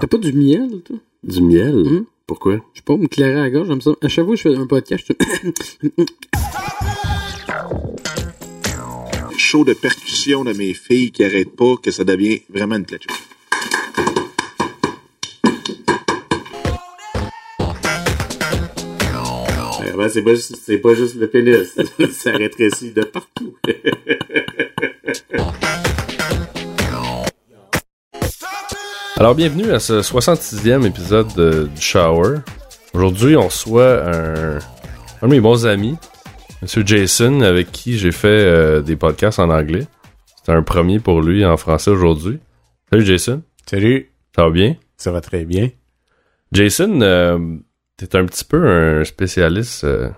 [0.00, 0.96] T'as pas du miel, toi?
[1.22, 1.74] Du miel?
[1.74, 2.04] Hum?
[2.26, 2.56] Pourquoi?
[2.74, 3.92] Je sais pas, me clairer à la gorge, j'aime ça.
[4.02, 5.88] À chaque fois que je fais un podcast, je
[9.38, 12.84] show de percussion de mes filles qui arrête pas, que ça devient vraiment une
[19.96, 21.74] ben, c'est pas, juste- c'est pas juste le pénis.
[22.12, 23.54] ça rétrécit de partout?
[29.16, 32.38] Alors, bienvenue à ce 66e épisode de- du Shower.
[32.92, 34.58] Aujourd'hui, on reçoit un,
[35.22, 35.96] un de mes bons amis,
[36.62, 39.86] Monsieur Jason, avec qui j'ai fait euh, des podcasts en anglais.
[40.36, 42.38] C'était un premier pour lui en français aujourd'hui.
[42.90, 44.10] Salut Jason, Salut.
[44.34, 44.76] ça va bien?
[44.96, 45.70] Ça va très bien.
[46.52, 47.38] Jason, euh,
[47.96, 49.84] t'es un petit peu un spécialiste.
[49.84, 50.10] Euh,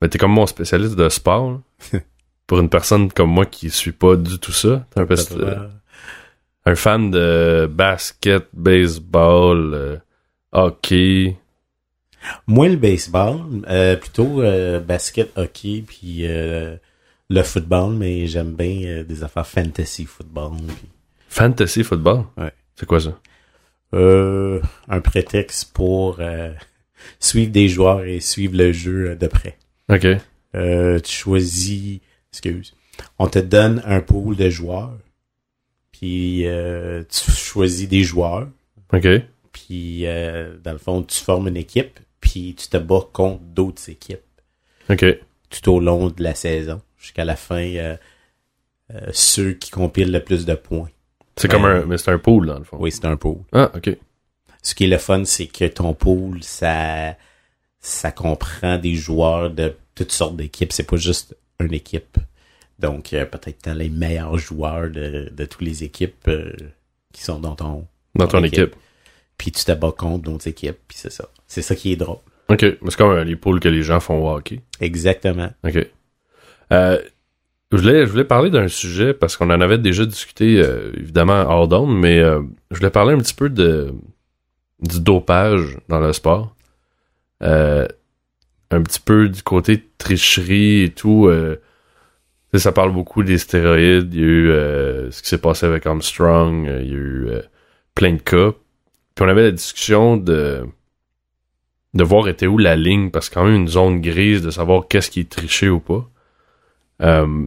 [0.00, 1.60] ben, t'es comme mon spécialiste de sport.
[2.46, 4.86] Pour une personne comme moi qui suit pas du tout ça.
[4.94, 5.14] T'es un, peu,
[6.66, 9.96] un fan de basket, baseball, euh,
[10.52, 11.36] hockey.
[12.46, 16.76] Moins le baseball, euh, plutôt euh, basket, hockey, puis euh,
[17.28, 20.52] le football, mais j'aime bien euh, des affaires fantasy football.
[20.66, 20.88] puis,
[21.28, 22.24] Fantasy football?
[22.36, 22.52] Ouais.
[22.76, 23.18] C'est quoi ça?
[23.94, 26.52] euh, un prétexte pour euh,
[27.20, 29.56] suivre des joueurs et suivre le jeu de près.
[29.88, 30.06] Ok.
[30.54, 32.00] Euh, tu choisis,
[32.32, 32.74] excuse,
[33.18, 34.96] on te donne un pool de joueurs,
[36.04, 38.46] puis euh, tu choisis des joueurs,
[38.92, 39.06] Ok.
[39.52, 43.88] puis euh, dans le fond, tu formes une équipe, puis tu te bats contre d'autres
[43.88, 44.20] équipes.
[44.90, 45.02] Ok.
[45.48, 47.96] tout au long de la saison jusqu'à la fin euh,
[49.12, 50.90] ceux qui compilent le plus de points.
[51.38, 52.76] C'est comme un, mais c'est un pool dans le fond.
[52.78, 53.38] Oui, c'est un pool.
[53.52, 53.96] Ah, ok.
[54.62, 57.16] Ce qui est le fun, c'est que ton pool, ça
[57.80, 60.72] ça comprend des joueurs de toutes sortes d'équipes.
[60.72, 62.18] C'est pas juste une équipe.
[62.78, 66.52] Donc, euh, peut-être les meilleurs joueurs de, de toutes les équipes euh,
[67.12, 67.86] qui sont dans ton...
[68.14, 68.58] Dans ton équipe.
[68.58, 68.76] équipe.
[69.38, 71.28] Puis tu te bats contre d'autres équipes, puis c'est ça.
[71.46, 72.18] C'est ça qui est drôle.
[72.48, 72.60] Ok.
[72.60, 74.60] C'est comme les pools que les gens font au hockey.
[74.80, 75.50] Exactement.
[75.64, 75.86] Ok.
[76.72, 77.00] Euh,
[77.72, 81.44] je voulais, je voulais parler d'un sujet parce qu'on en avait déjà discuté, euh, évidemment,
[81.48, 83.92] hors d'onde, mais euh, je voulais parler un petit peu de
[84.80, 86.54] du dopage dans le sport.
[87.40, 91.30] Un petit peu du côté tricherie et tout.
[92.58, 94.14] Ça parle beaucoup des stéroïdes.
[94.14, 96.68] Il y a eu euh, ce qui s'est passé avec Armstrong.
[96.68, 97.42] euh, il y a eu euh,
[97.94, 98.52] plein de cas.
[99.14, 100.64] Puis on avait la discussion de
[101.94, 104.88] de voir était où la ligne, parce que quand même une zone grise de savoir
[104.88, 106.08] qu'est-ce qui est triché ou pas.
[107.02, 107.46] Euh,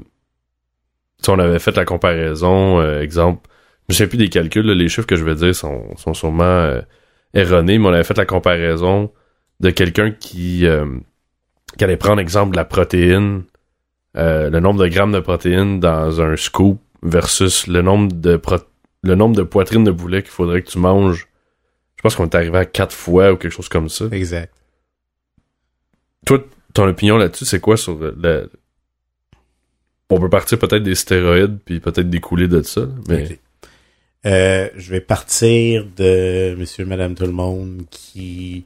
[1.28, 3.50] on avait fait la comparaison, exemple,
[3.90, 6.80] je ne sais plus des calculs, les chiffres que je vais dire sont, sont sûrement
[7.34, 9.12] erronés, mais on avait fait la comparaison
[9.60, 10.66] de quelqu'un qui,
[11.78, 13.44] qui allait prendre exemple de la protéine,
[14.18, 18.58] euh, le nombre de grammes de protéines dans un scoop versus le nombre de pro-
[19.04, 21.28] le nombre de poitrines de poulet qu'il faudrait que tu manges.
[21.98, 24.06] Je pense qu'on est arrivé à quatre fois ou quelque chose comme ça.
[24.12, 24.52] Exact.
[26.26, 28.50] Toi, ton opinion là-dessus, c'est quoi sur le-.
[30.10, 33.40] On peut partir peut-être des stéroïdes, puis peut-être découler de ça, mais...
[34.26, 38.66] Euh, je vais partir de monsieur, madame, tout le monde qui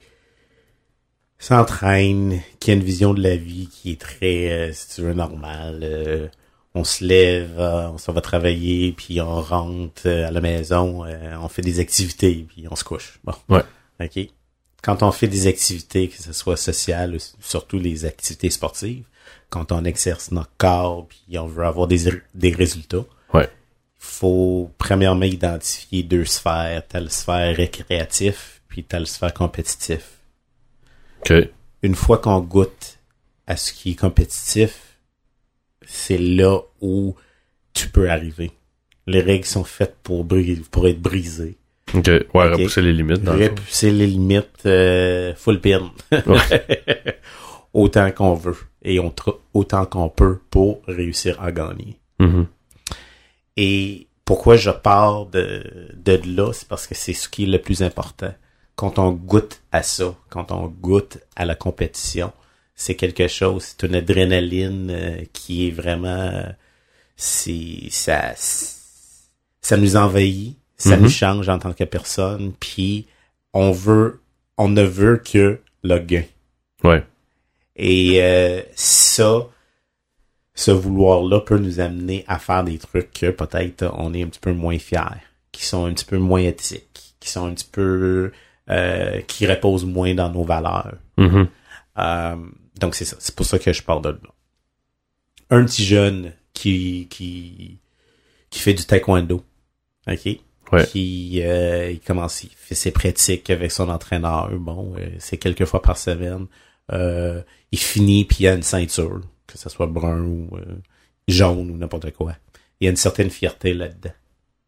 [1.46, 5.14] s'entraîne, qui a une vision de la vie qui est très, euh, si tu veux,
[5.14, 5.80] normale.
[5.84, 6.28] Euh,
[6.74, 11.04] on se lève, euh, on s'en va travailler, puis on rentre euh, à la maison,
[11.06, 13.20] euh, on fait des activités, puis on se couche.
[13.24, 13.34] Bon.
[13.50, 13.64] Ouais.
[14.00, 14.28] OK.
[14.82, 19.04] Quand on fait des activités, que ce soit sociales, ou surtout les activités sportives,
[19.50, 23.50] quand on exerce notre corps, puis on veut avoir des, des résultats, Ouais.
[23.98, 30.21] faut premièrement identifier deux sphères, telle sphère récréatif, puis telle sphère compétitif.
[31.84, 33.00] Une fois qu'on goûte
[33.48, 34.98] à ce qui est compétitif,
[35.86, 37.16] c'est là où
[37.74, 38.52] tu peux arriver.
[39.08, 41.58] Les règles sont faites pour, bri- pour être brisées.
[41.94, 42.08] OK.
[42.08, 43.34] Ouais, repousser les limites, dans.
[43.38, 45.92] Repousser les limites euh, full pin.
[47.74, 49.14] autant qu'on veut et on
[49.54, 51.98] autant qu'on peut pour réussir à gagner.
[52.20, 52.46] Mhm.
[53.58, 55.64] Et pourquoi je pars de,
[55.96, 58.34] de là, c'est parce que c'est ce qui est le plus important.
[58.82, 62.34] Quand on goûte à ça, quand on goûte à la compétition,
[62.74, 66.50] c'est quelque chose, c'est une adrénaline euh, qui est vraiment, euh,
[67.16, 68.34] c'est ça,
[69.62, 71.04] ça nous envahit, ça Mhm.
[71.04, 73.06] nous change en tant que personne, puis
[73.54, 74.20] on veut,
[74.58, 76.24] on ne veut que le gain.
[76.84, 77.04] Ouais.
[77.76, 79.48] Et euh, ça,
[80.56, 84.40] ce vouloir-là peut nous amener à faire des trucs que peut-être on est un petit
[84.40, 87.82] peu moins fiers, qui sont un petit peu moins éthiques, qui sont un petit peu
[87.84, 88.32] euh,
[89.28, 90.96] qui reposent moins dans nos valeurs.
[91.18, 91.48] Mhm.
[91.98, 92.36] Euh,
[92.80, 93.18] donc c'est ça.
[93.20, 94.18] C'est pour ça que je parle de là.
[95.50, 97.80] Un petit jeune qui qui
[98.50, 99.44] qui fait du taekwondo.
[100.08, 100.38] OK?
[100.72, 100.88] Ouais.
[100.88, 104.50] Qui euh, il commence, il fait ses pratiques avec son entraîneur.
[104.52, 106.48] Bon, euh, c'est quelques fois par semaine.
[106.94, 107.42] Euh,
[107.72, 110.78] il finit puis il a une ceinture, que ce soit brun ou euh,
[111.28, 112.36] jaune ou n'importe quoi.
[112.80, 114.14] Il y a une certaine fierté là-dedans.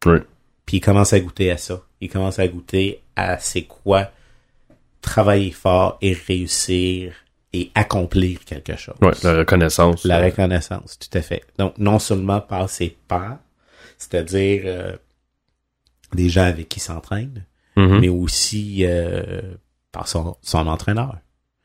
[0.06, 0.18] Oui.
[0.66, 1.82] Puis il commence à goûter à ça.
[2.00, 4.10] Il commence à goûter à c'est quoi
[5.00, 7.14] travailler fort et réussir
[7.52, 8.96] et accomplir quelque chose.
[9.00, 10.04] Ouais, la reconnaissance.
[10.04, 11.44] La reconnaissance, tout à fait.
[11.58, 13.38] Donc, non seulement par ses pairs,
[13.96, 14.96] c'est-à-dire euh,
[16.14, 17.44] des gens avec qui il s'entraîne,
[17.76, 18.00] mhm.
[18.00, 19.42] mais aussi euh,
[19.92, 21.18] par son, son entraîneur.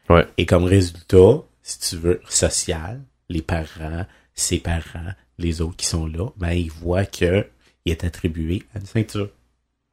[0.10, 0.28] Ouais.
[0.38, 4.06] Et comme résultat, si tu veux, social, les parents,
[4.36, 7.48] ses parents, les autres qui sont là, ben, ils voient que
[7.90, 9.30] il est attribué à une ceinture.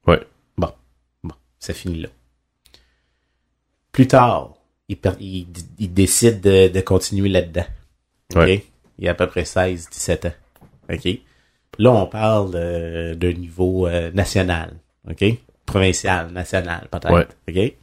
[0.07, 0.21] Ouais.
[0.57, 0.71] Bon.
[1.25, 1.35] Bon.
[1.59, 2.09] Ça finit là.
[3.93, 4.55] Plus tard,
[4.89, 5.47] il, il,
[5.79, 7.65] il décide de, de continuer là-dedans.
[8.35, 8.41] OK?
[8.41, 8.65] Ouais.
[8.99, 10.33] Il a à peu près 16, 17 ans.
[10.93, 11.09] OK?
[11.79, 14.77] Là, on parle de, de niveau euh, national.
[15.11, 15.25] OK?
[15.65, 17.13] Provincial, national, peut-être.
[17.13, 17.27] Ouais.
[17.49, 17.75] OK?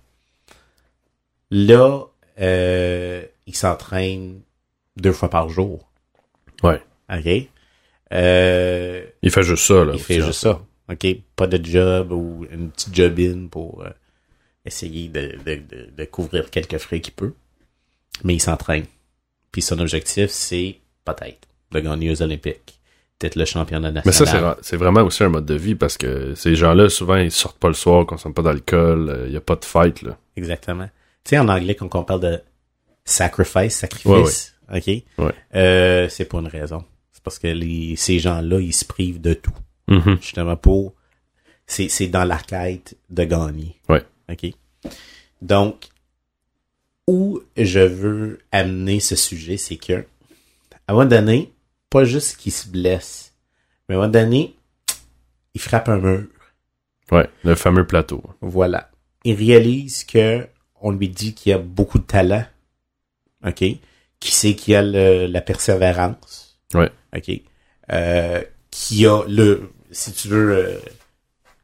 [1.51, 2.05] Là,
[2.39, 4.41] euh, il s'entraîne
[4.97, 5.89] deux fois par jour.
[6.63, 6.81] Ouais.
[7.11, 7.49] OK?
[8.13, 9.93] Euh, Il fait juste ça, là.
[9.93, 10.61] il fait juste ça.
[10.89, 11.07] OK?
[11.35, 13.89] Pas de job ou une petite job-in pour euh,
[14.65, 17.33] essayer de, de, de, de couvrir quelques frais qu'il peut.
[18.23, 18.85] Mais il s'entraîne.
[19.51, 22.79] Puis son objectif, c'est peut-être de gagner aux Olympiques.
[23.19, 24.13] Peut-être le championnat Mais national.
[24.13, 27.15] ça, c'est ra- c'est vraiment aussi un mode de vie parce que ces gens-là, souvent,
[27.15, 30.17] ils sortent pas le soir, consomment pas d'alcool, il y a pas de fight, là.
[30.35, 30.89] Exactement.
[31.23, 32.41] Tu sais, en anglais, quand on parle de
[33.05, 34.87] sacrifice, sacrifice, OK?
[34.87, 35.03] Ouais.
[35.55, 36.83] Euh, c'est pour une raison.
[37.23, 39.53] Parce que les, ces gens-là, ils se privent de tout.
[39.89, 40.17] Mhm.
[40.21, 40.93] justement pour
[41.67, 43.75] c'est c'est dans la quête de gagner.
[43.89, 44.01] Ouais.
[44.31, 44.45] OK?
[45.41, 45.89] Donc
[47.07, 49.93] où je veux amener ce sujet, c'est que
[50.87, 51.51] à un moment donné,
[51.89, 53.33] pas juste qu'il se blesse,
[53.87, 54.55] mais à un moment donné,
[55.53, 56.27] il frappe un mur.
[57.11, 58.23] Ouais, le fameux plateau.
[58.41, 58.89] Voilà.
[59.25, 60.47] Il réalise que
[60.81, 62.45] on lui dit qu'il a beaucoup de talent.
[63.45, 63.63] OK?
[64.19, 66.42] Qui sait qu'il a le- la persévérance.
[66.73, 66.91] Ouais.
[67.15, 67.41] OK?
[67.91, 70.79] Euh, qui a le, si tu veux, euh,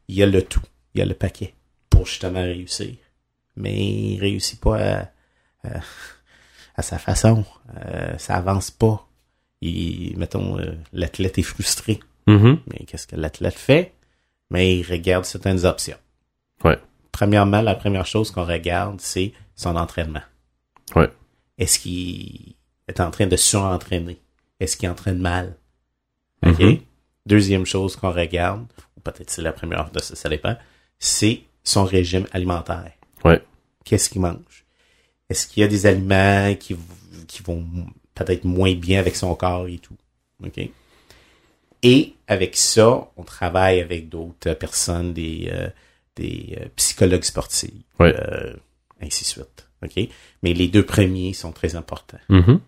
[0.07, 0.61] il y a le tout.
[0.93, 1.53] Il y a le paquet
[1.89, 2.95] pour justement réussir.
[3.55, 4.99] Mais il réussit pas à,
[5.63, 5.79] à,
[6.75, 7.45] à sa façon.
[7.77, 9.07] Euh, ça avance pas.
[9.61, 11.99] Il, mettons, euh, l'athlète est frustré.
[12.27, 12.59] Mhm.
[12.67, 13.93] Mais qu'est-ce que l'athlète fait?
[14.49, 15.97] Mais il regarde certaines options.
[16.63, 16.77] Ouais.
[17.11, 20.21] Premièrement, la première chose qu'on regarde, c'est son entraînement.
[20.95, 21.09] Ouais.
[21.57, 22.55] Est-ce qu'il
[22.87, 24.19] est en train de surentraîner?
[24.59, 25.55] Est-ce qu'il entraîne mal?
[26.45, 26.59] OK?
[26.59, 26.77] Mhm.
[27.25, 28.65] Deuxième chose qu'on regarde,
[28.97, 30.55] ou peut-être c'est la première de ça, ça dépend,
[30.97, 32.91] c'est son régime alimentaire.
[33.23, 33.41] Ouais.
[33.85, 34.65] Qu'est-ce qu'il mange?
[35.29, 36.75] Est-ce qu'il y a des aliments qui,
[37.27, 37.65] qui vont
[38.15, 39.95] peut-être moins bien avec son corps et tout?
[40.43, 40.69] OK?
[41.83, 45.69] Et avec ça, on travaille avec d'autres personnes, des, euh,
[46.15, 48.13] des euh, psychologues sportifs, Ouais.
[48.17, 48.53] euh,
[49.01, 49.69] ainsi de suite.
[49.83, 50.09] OK?
[50.43, 52.19] Mais les deux premiers sont très importants.
[52.29, 52.59] Mhm.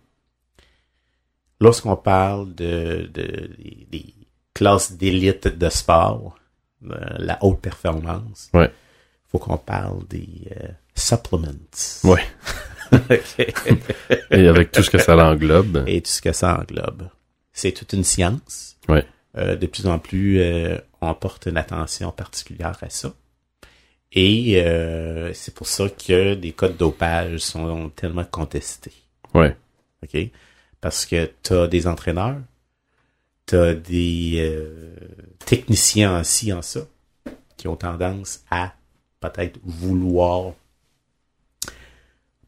[1.61, 3.49] Lorsqu'on parle de, de-
[3.89, 4.13] des,
[4.53, 6.35] classes d'élite de sport,
[6.85, 8.69] euh, la haute performance, Ouais.
[9.31, 10.27] faut qu'on parle des
[10.59, 11.47] euh, supplements.
[12.03, 12.99] OK.
[14.31, 15.85] Et avec tout ce que ça l'englobe.
[15.87, 17.07] et tout ce que ça englobe.
[17.53, 18.75] C'est toute une science.
[18.89, 19.05] Ouais.
[19.37, 20.41] Euh, de plus en plus,
[20.99, 23.13] on porte une attention particulière à ça.
[24.11, 24.61] Et
[25.33, 28.93] c'est pour ça que des cas de dopage sont tellement contestés.
[29.33, 29.55] Ouais.
[30.03, 30.17] OK?
[30.81, 32.41] Parce que tu as des entraîneurs,
[33.45, 34.95] tu as des euh,
[35.45, 36.81] techniciens aussi en ça,
[37.57, 38.73] qui ont tendance à
[39.19, 40.53] peut-être vouloir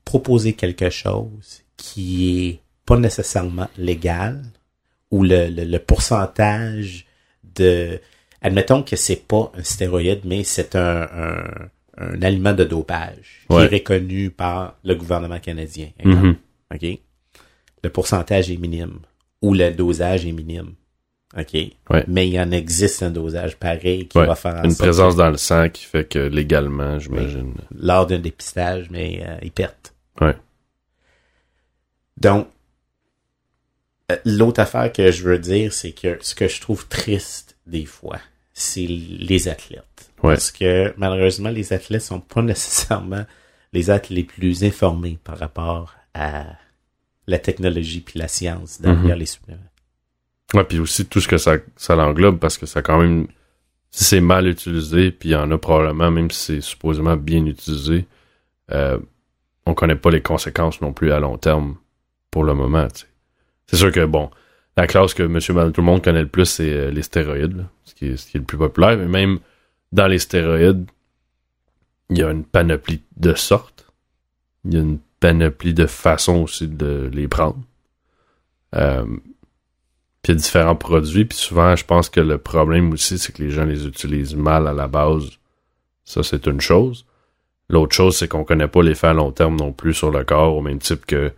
[0.06, 4.44] proposer quelque chose qui est pas nécessairement légal,
[5.12, 7.06] ou le, le, le pourcentage
[7.56, 8.00] de...
[8.42, 11.44] Admettons que c'est pas un stéroïde, mais c'est un, un,
[11.98, 13.66] un aliment de dopage qui Ouais.
[13.66, 15.90] est reconnu par le gouvernement canadien.
[16.04, 16.36] Mhm.
[16.74, 17.00] OK?
[17.84, 19.00] Le pourcentage est minime
[19.42, 20.74] ou le dosage est minime.
[21.38, 21.54] OK?
[21.90, 22.04] Ouais.
[22.08, 24.28] Mais il en existe un dosage pareil qui Ouais.
[24.28, 27.56] va faire en Une sorte présence que dans le sang qui fait que légalement, j'imagine.
[27.76, 29.94] lors d'un dépistage, mais euh, il pète.
[30.22, 30.36] Ouais.
[32.18, 32.48] Donc,
[34.12, 37.86] euh, l'autre affaire que je veux dire, c'est que ce que je trouve triste des
[37.86, 38.20] fois,
[38.54, 40.12] c'est les athlètes.
[40.22, 40.36] Ouais.
[40.36, 43.26] Parce que malheureusement, les athlètes sont pas nécessairement
[43.74, 46.46] les athlètes les plus informés par rapport à
[47.28, 49.20] la technologie puis la science derrière Mhm.
[49.20, 49.62] les suppléments.
[50.54, 53.28] Ouais, puis aussi tout ce que ça, ça l'englobe parce que ça quand même,
[53.92, 57.46] si c'est mal utilisé, puis il y en a probablement, même si c'est supposément bien
[57.46, 58.06] utilisé,
[58.72, 59.00] euh,
[59.66, 61.78] on connaît pas les conséquences non plus à long terme
[62.30, 62.88] pour le moment.
[63.68, 64.30] C'est sûr que bon,
[64.78, 67.64] la classe que monsieur, tout le monde connaît le plus, c'est euh, les stéroïdes, là,
[67.86, 68.98] ce, qui est, ce qui est le plus populaire.
[68.98, 69.40] Mais même
[69.92, 70.86] dans les stéroïdes,
[72.10, 73.88] il y a une panoplie de sortes.
[74.66, 75.00] Il y a une
[75.32, 77.60] de façons aussi de les prendre.
[78.76, 79.06] Euh,
[80.22, 81.26] puis différents produits.
[81.26, 84.68] Puis souvent, je pense que le problème aussi, c'est que les gens les utilisent mal
[84.68, 85.30] à la base.
[86.06, 87.06] Ça, c'est une chose.
[87.70, 90.56] L'autre chose, c'est qu'on connaît pas l'effet à long terme non plus sur le corps,
[90.56, 91.32] au même type que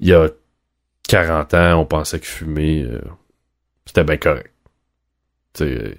[0.00, 0.28] il y a
[1.08, 3.00] 40 ans, on pensait que fumer, euh,
[3.86, 4.52] c'était bien correct.
[5.60, 5.94] Euh,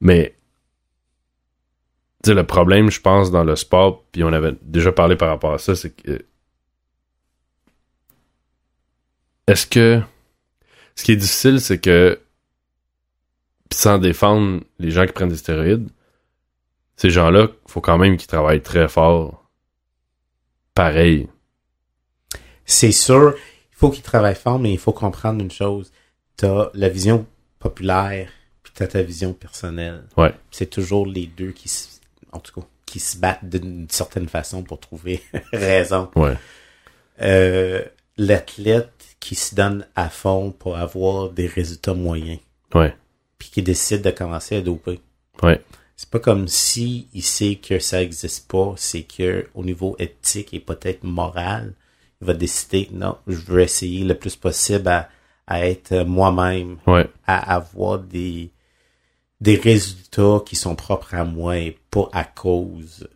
[0.00, 0.35] mais
[2.26, 5.54] sais, le problème, je pense, dans le sport, puis on avait déjà parlé par rapport
[5.54, 6.24] à ça, c'est que
[9.46, 10.00] est-ce que
[10.94, 12.20] ce qui est difficile, c'est que
[13.68, 15.88] pis sans défendre les gens qui prennent des stéroïdes,
[16.96, 19.44] ces gens-là, faut quand même qu'ils travaillent très fort.
[20.74, 21.28] Pareil.
[22.64, 25.92] C'est sûr, il faut qu'ils travaillent fort, mais il faut comprendre une chose.
[26.36, 27.26] T'as la vision
[27.58, 28.30] populaire,
[28.62, 30.04] puis t'as ta vision personnelle.
[30.16, 30.34] Ouais.
[30.50, 31.95] C'est toujours les deux qui se,
[32.36, 36.08] en tout cas, qui se battent d'une certaine façon pour trouver raison.
[36.14, 36.34] Ouais.
[37.22, 37.82] Euh,
[38.16, 42.38] l'athlète qui se donne à fond pour avoir des résultats moyens,
[42.74, 42.94] Ouais.
[43.38, 45.00] puis qui décide de commencer à doper.
[45.42, 45.62] Ouais.
[45.96, 50.52] C'est pas comme si il sait que ça existe pas, c'est que au niveau éthique
[50.52, 51.74] et peut-être moral,
[52.20, 55.08] il va décider non, je veux essayer le plus possible à,
[55.46, 57.08] à être moi-même, Ouais.
[57.26, 58.50] à avoir des
[59.42, 63.08] des résultats qui sont propres à moi et pas à cause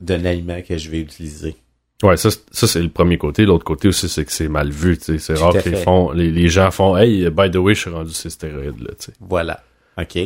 [0.00, 1.56] d'un aliment que je vais utiliser.
[2.02, 3.44] Ouais, ça, c'est- ça c'est le premier côté.
[3.46, 4.98] L'autre côté aussi, c'est que c'est mal vu.
[5.00, 7.90] C'est rare que les, font, les, les gens font Hey, by the way, je suis
[7.90, 9.12] rendu ces stéroïdes là, tu sais.
[9.20, 9.62] Voilà.
[9.98, 10.18] OK.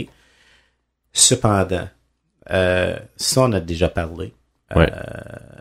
[1.13, 1.89] Cependant,
[2.51, 4.33] euh, ça, on a déjà parlé.
[4.75, 4.91] Ouais.
[4.93, 5.59] Euh,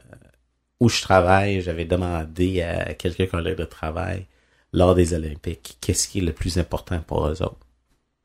[0.80, 4.26] où je travaille, j'avais demandé à quelques collègues de travail
[4.74, 7.58] lors des Olympiques, qu'est-ce qui est le plus important pour eux autres?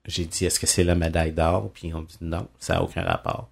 [0.07, 1.71] J'ai dit, est-ce que c'est la médaille d'or?
[1.73, 3.49] Puis ils ont dit non, ça n'a aucun rapport.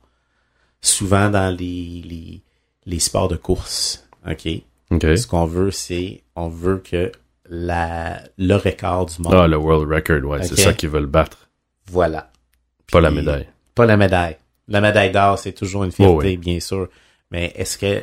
[0.83, 2.41] Souvent dans les, les,
[2.87, 4.49] les sports de course, OK?
[4.91, 5.03] OK.
[5.17, 7.13] Ce qu'on veut, c'est, on veut que
[7.49, 9.35] la, le record du monde.
[9.35, 11.49] Ah, le world record, ouais, c'est ça qu'ils veulent battre.
[11.87, 12.31] Voilà.
[12.91, 13.47] Pas la médaille.
[13.75, 14.37] Pas la médaille.
[14.69, 16.37] La médaille d'or, c'est toujours une fierté, Oh oui.
[16.37, 16.89] bien sûr.
[17.31, 18.03] Mais est-ce que,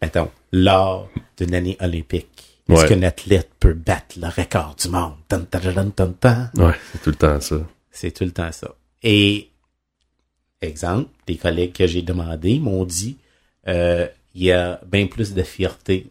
[0.00, 2.88] mettons, lors d'une année olympique, est-ce Ouais.
[2.88, 5.14] qu'un athlète peut battre le record du monde?
[5.28, 6.48] Tan, tan, tan.
[6.56, 7.56] Ouais, c'est tout le temps ça.
[7.90, 8.74] C'est tout le temps ça.
[9.02, 9.50] Et,
[10.62, 13.16] exemple, des collègues que j'ai demandé m'ont dit,
[13.68, 16.10] euh, il y a bien plus de fierté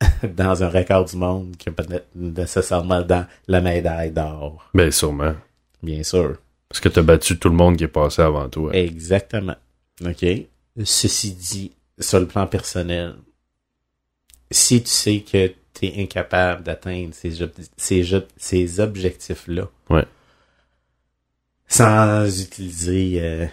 [0.36, 4.68] dans un record du monde que peut-être nécessairement dans la médaille d'or.
[4.74, 5.34] Ben, sûrement.
[5.82, 6.36] Bien sûr.
[6.68, 8.74] Parce que t'as battu tout le monde qui est passé avant toi.
[8.74, 9.56] Exactement.
[10.04, 10.24] OK.
[10.84, 13.14] Ceci dit, sur le plan personnel,
[14.50, 18.04] si tu sais que tu es incapable d'atteindre ces, ob- ces,
[18.36, 20.04] ces objectifs-là, Ouais.
[21.72, 23.46] Sans utiliser euh,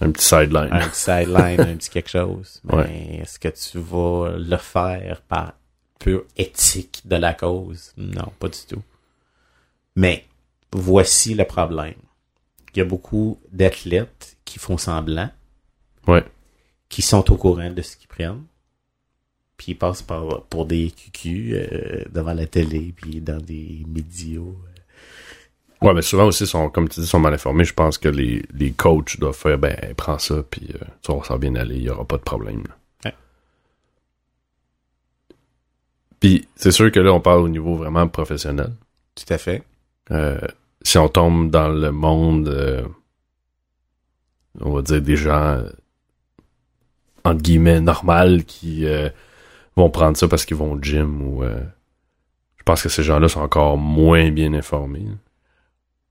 [0.00, 0.68] Un petit sideline.
[0.72, 3.18] un petit sideline, un petit quelque chose, mais Ouais.
[3.22, 5.54] est-ce que tu vas le faire par
[5.98, 7.92] pure éthique de la cause?
[7.96, 8.82] Non, pas du tout.
[9.96, 10.24] Mais
[10.72, 11.94] voici le problème.
[12.74, 15.30] Il y a beaucoup d'athlètes qui font semblant,
[16.08, 16.24] Ouais.
[16.88, 18.42] qui sont au courant de ce qu'ils prennent,
[19.56, 24.40] puis ils passent par, pour des cucus euh, devant la télé, puis dans des médias.
[25.82, 27.64] Ouais, mais souvent aussi, sont, comme tu dis, sont mal informés.
[27.64, 31.22] Je pense que les, les coachs doivent faire, ben, prends ça, puis euh, tu vas
[31.24, 32.62] s'en bien aller, il y aura pas de problème.
[33.04, 33.14] Ouais.
[36.20, 38.72] Puis c'est sûr que là, on parle au niveau vraiment professionnel.
[39.14, 39.62] Tout à fait.
[40.10, 40.40] Euh,
[40.82, 42.86] si on tombe dans le monde, euh,
[44.60, 45.68] on va dire des gens, euh,
[47.24, 49.10] entre guillemets, normal, qui euh,
[49.76, 51.42] vont prendre ça parce qu'ils vont au gym ou...
[51.42, 51.60] euh,
[52.56, 55.06] je pense que ces gens-là sont encore moins bien informés.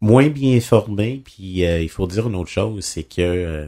[0.04, 3.68] Moins bien informé, puis euh, il faut dire une autre chose, c'est que euh,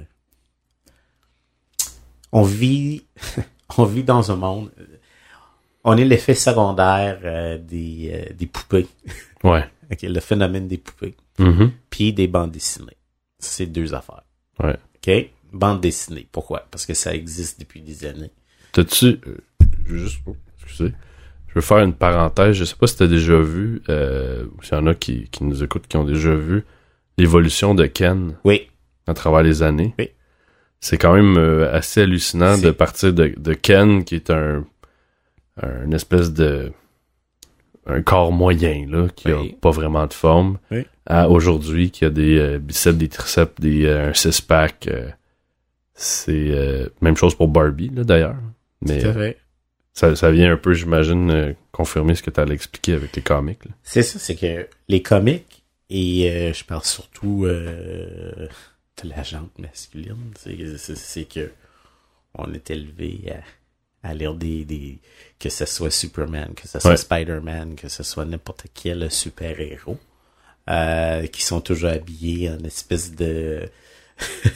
[2.32, 3.04] on vit
[3.77, 4.70] on vit dans un monde
[5.86, 8.88] on est l'effet secondaire euh, des, euh, des poupées.
[9.44, 9.63] Ouais.
[10.01, 11.15] Le phénomène des poupées.
[11.38, 11.72] Mhm.
[11.92, 12.98] Puis des bandes dessinées.
[13.38, 14.24] C'est deux affaires.
[14.60, 14.75] Ouais.
[14.96, 15.30] OK?
[15.54, 16.27] Bande dessinée.
[16.32, 16.65] Pourquoi?
[16.72, 18.32] Parce que ça existe depuis des années.
[18.72, 19.20] T'as-tu...
[19.27, 19.38] euh,
[19.86, 20.18] juste...
[20.25, 20.94] oh, excusez.
[21.56, 22.54] Je veux faire une parenthèse.
[22.58, 25.46] Je sais pas si t'as déjà vu, euh, ou s'il y en a qui, qui
[25.46, 26.66] nous écoutent, qui ont déjà vu
[27.18, 28.68] l'évolution de Ken Oui.
[29.08, 29.96] à travers les années.
[29.98, 30.10] Oui.
[30.82, 34.66] C'est quand même euh, assez hallucinant de partir de, de Ken, qui est un,
[35.64, 36.72] un espèce de
[37.88, 39.56] un corps moyen là, qui Oui.
[39.58, 40.86] a pas vraiment de forme, Oui.
[41.06, 44.90] à aujourd'hui qui a des euh, biceps, des triceps, des euh, un six pack.
[45.94, 48.36] c'est même chose pour Barbie là d'ailleurs.
[48.82, 49.38] Mais fait.
[49.98, 53.22] Ça, ça vient un peu, j'imagine, euh, confirmer ce que tu allais expliquer avec les
[53.22, 53.60] comics.
[53.82, 58.48] C'est ça, c'est que les comics, et euh, je parle surtout euh,
[59.02, 61.50] de la jante masculine, c'est- que
[62.38, 63.34] on est élevé
[64.04, 65.00] à, à lire des, des...
[65.40, 66.98] que ce soit Superman, que ce soit Ouais.
[66.98, 69.98] Spider-Man, que ce soit n'importe quel super-héros,
[70.70, 73.70] euh, qui sont toujours habillés en espèce de...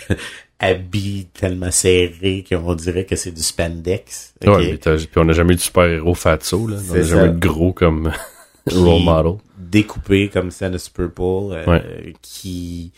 [0.60, 4.34] habits tellement serrés qu'on dirait que c'est du spandex.
[4.46, 6.78] Ouais, puis on n'a jamais eu de super-héros fatso, là.
[6.90, 8.12] On n'a jamais eu de gros comme
[8.72, 9.34] role model.
[9.58, 11.80] découpé comme ça de Super Bowl euh,
[12.22, 12.92] qui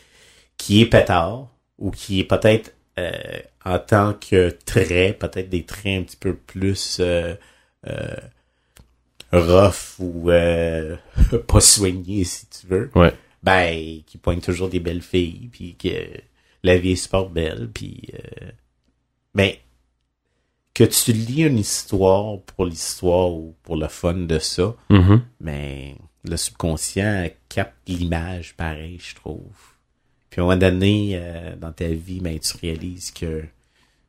[0.57, 3.11] qui est pétard ou qui est peut-être euh,
[3.63, 7.35] en tant que trait peut-être des traits un petit peu plus euh,
[7.87, 8.15] euh,
[9.31, 10.95] rough ou euh,
[11.47, 13.13] pas soignés si tu veux Ouais.
[13.43, 15.89] ben qui pointe toujours des belles filles puis que
[16.63, 18.51] la vie est super belle puis euh,
[19.35, 19.53] ben
[20.73, 24.75] que tu lis une histoire pour l'histoire ou pour le fun de ça
[25.39, 29.41] mais le subconscient capte l'image pareil, je trouve.
[30.29, 33.43] Puis à un moment donné, euh, dans ta vie, ben, tu réalises que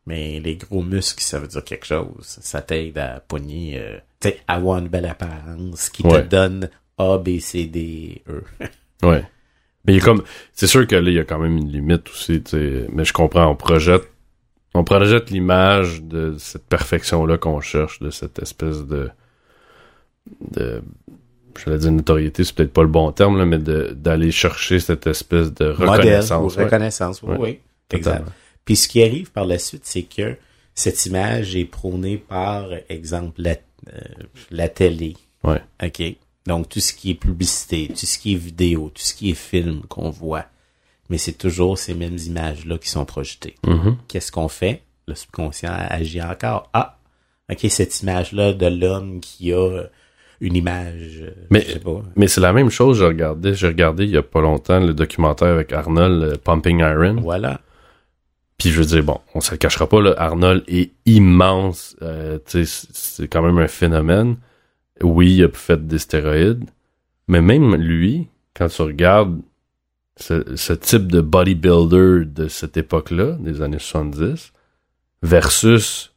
[0.06, 2.38] mais les gros muscles, ça veut dire quelque chose.
[2.42, 6.22] Ça t'aide à pogner, euh, tu sais, avoir une belle apparence qui Ouais.
[6.22, 6.68] te donne
[6.98, 8.42] A, B, C, D, E.
[9.02, 9.24] Ouais.
[9.86, 10.22] Mais il y a comme,
[10.52, 12.86] c'est sûr que là, il y a quand même une limite aussi, tu sais.
[12.92, 14.04] Mais je comprends, on projette,
[14.74, 19.10] on projette l'image de cette perfection-là qu'on cherche, de cette espèce de,
[20.52, 20.82] de,
[21.58, 24.78] je vais dire notoriété, c'est peut-être pas le bon terme, là, mais de, d'aller chercher
[24.78, 26.56] cette espèce de Modèle ou reconnaissance.
[26.56, 26.64] ouais.
[26.64, 27.22] reconnaissance.
[27.22, 27.38] Oui, Ouais.
[27.40, 27.58] oui.
[27.90, 28.24] Exact.
[28.64, 30.36] Puis ce qui arrive par la suite, c'est que
[30.74, 33.50] cette image est prônée par, exemple, la,
[33.92, 33.98] euh,
[34.50, 35.14] la télé.
[35.44, 35.60] Ouais.
[35.84, 36.02] OK?
[36.46, 39.34] Donc, tout ce qui est publicité, tout ce qui est vidéo, tout ce qui est
[39.34, 40.44] film qu'on voit.
[41.08, 43.54] Mais c'est toujours ces mêmes images-là qui sont projetées.
[43.66, 43.96] Mhm.
[44.08, 44.82] Qu'est-ce qu'on fait?
[45.06, 46.68] Le subconscient agit encore.
[46.72, 46.98] Ah!
[47.50, 49.82] OK, cette image-là de l'homme qui a
[50.40, 52.02] une image, euh, Mais- je sais pas.
[52.16, 54.94] Mais c'est la même chose, j'ai regardé, j'ai regardé il y a pas longtemps le
[54.94, 57.16] documentaire avec Arnold, euh, Pumping Iron.
[57.20, 57.60] Voilà.
[58.58, 61.94] Puis je veux dire, bon, on se le cachera pas, là, Arnold est immense.
[62.02, 64.36] euh, tu sais, c'est- c'est quand même un phénomène.
[65.02, 66.64] Oui, il a fait des stéroïdes.
[67.28, 69.40] Mais même lui, quand tu regardes
[70.16, 74.52] ce, ce type de bodybuilder de cette époque-là, des années 70,
[75.22, 76.12] versus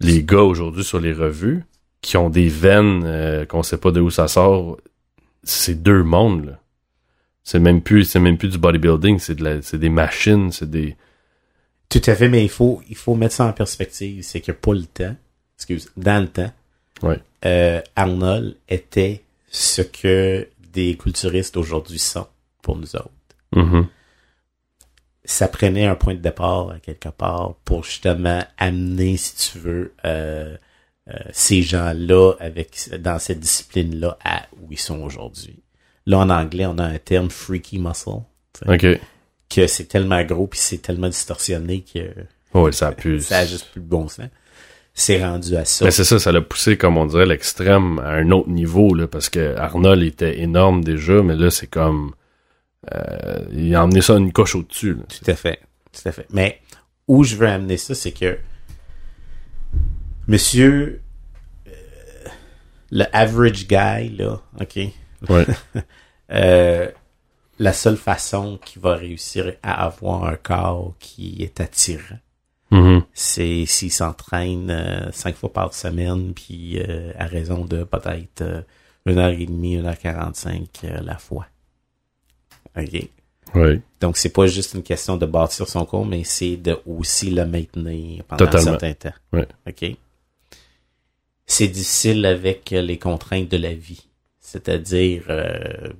[0.00, 1.64] les gars aujourd'hui sur les revues,
[2.00, 4.76] qui ont des veines euh, qu'on sait pas de où ça sort,
[5.44, 6.58] c'est deux mondes, là.
[7.44, 10.70] C'est même plus, c'est même plus du bodybuilding, c'est de la, c'est des machines, c'est
[10.70, 10.96] des,
[11.88, 14.22] Tout à fait, mais il faut, il faut mettre ça en perspective.
[14.22, 15.16] C'est que pas le temps,
[15.56, 16.52] excuse, dans le temps,
[17.02, 17.20] Ouais.
[17.44, 22.26] Euh, Arnold était ce que des culturistes aujourd'hui sont
[22.62, 23.10] pour nous autres.
[23.54, 23.86] Mhm.
[25.24, 29.94] Ça prenait un point de départ à quelque part pour justement amener, si tu veux,
[30.04, 30.56] euh,
[31.08, 35.62] euh, ces gens-là avec dans cette discipline-là à où ils sont aujourd'hui.
[36.06, 38.22] Là, en anglais, on a un terme freaky muscle.
[39.48, 42.12] Que c'est tellement gros puis c'est tellement distorsionné que
[42.54, 43.20] Ouais, ça a pu.
[43.20, 44.26] ça a juste plus de bon sens.
[44.94, 45.84] C'est rendu à ça.
[45.86, 49.06] Mais c'est ça, ça l'a poussé, comme on dirait, l'extrême à un autre niveau, là,
[49.06, 52.14] parce que Arnold était énorme déjà, mais là, c'est comme.
[52.94, 54.96] euh, il a emmené ça une coche au-dessus.
[55.08, 55.60] Tout à fait.
[55.92, 56.26] Tout à fait.
[56.30, 56.60] Mais
[57.08, 58.38] où je veux amener ça, c'est que
[60.28, 61.00] monsieur
[61.66, 61.70] euh,
[62.90, 64.78] le average guy, là, OK?
[65.28, 65.46] Ouais.
[66.30, 66.88] Euh,
[67.58, 72.16] la seule façon qu'il va réussir à avoir un corps qui est attirant,
[72.72, 73.02] Mhm.
[73.12, 78.62] c'est s'il s'entraîne euh, cinq fois par semaine, puis euh, à raison de peut-être euh,
[79.06, 81.46] une heure et demie, une heure quarante-cinq euh, la fois.
[82.76, 83.08] OK?
[83.54, 83.80] Ouais.
[84.00, 87.44] Donc, c'est pas juste une question de bâtir son corps, mais c'est de aussi le
[87.44, 88.76] maintenir pendant Totalement.
[88.76, 89.44] un certain temps.
[89.68, 89.96] OK?
[91.44, 94.06] C'est difficile avec les contraintes de la vie.
[94.40, 95.90] C'est-à-dire, euh,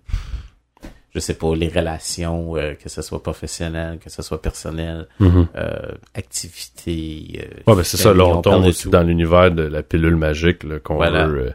[1.15, 5.47] je sais pas, les relations, euh, que ce soit professionnel, que ce soit personnel, Mhm.
[5.57, 7.41] euh, activité.
[7.43, 10.65] euh, Ouais, ben c'est ça, là, on tombe aussi dans l'univers de la pilule magique,
[10.65, 11.27] là, qu'on Voilà.
[11.27, 11.47] veut.
[11.49, 11.51] euh,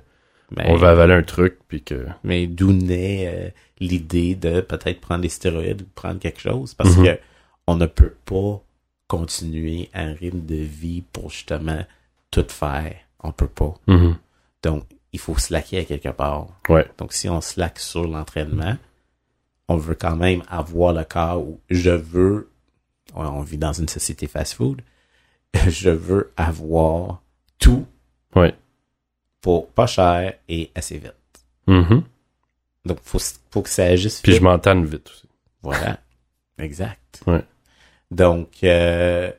[0.55, 2.05] Mais- on veut avaler un truc, puis que.
[2.23, 3.49] Mais d'où naît euh,
[3.81, 6.73] l'idée de peut-être prendre des stéroïdes ou prendre quelque chose?
[6.73, 7.03] Parce Mhm.
[7.05, 7.19] que
[7.67, 8.61] on ne peut pas
[9.07, 11.81] continuer un rythme de vie pour justement
[12.31, 12.95] tout faire.
[13.23, 13.73] On peut pas.
[13.87, 14.15] Mhm.
[14.63, 16.47] Donc, il faut slacker à quelque part.
[16.69, 16.85] Ouais.
[16.97, 18.77] Donc, si on slack sur l'entraînement,
[19.67, 22.49] on veut quand même avoir le corps où je veux,
[23.13, 24.81] on vit dans une société fast-food,
[25.67, 27.21] je veux avoir
[27.59, 27.85] tout
[28.35, 28.53] Ouais.
[29.41, 31.13] pour pas cher et assez vite.
[31.67, 32.03] Mhm.
[32.85, 33.19] Donc, faut,
[33.51, 34.39] faut que ça agisse Puis vite.
[34.41, 35.27] je m'entends vite aussi.
[35.63, 35.99] Voilà.
[36.59, 37.21] Exact.
[37.27, 37.43] Ouais.
[38.11, 39.31] Donc, euh,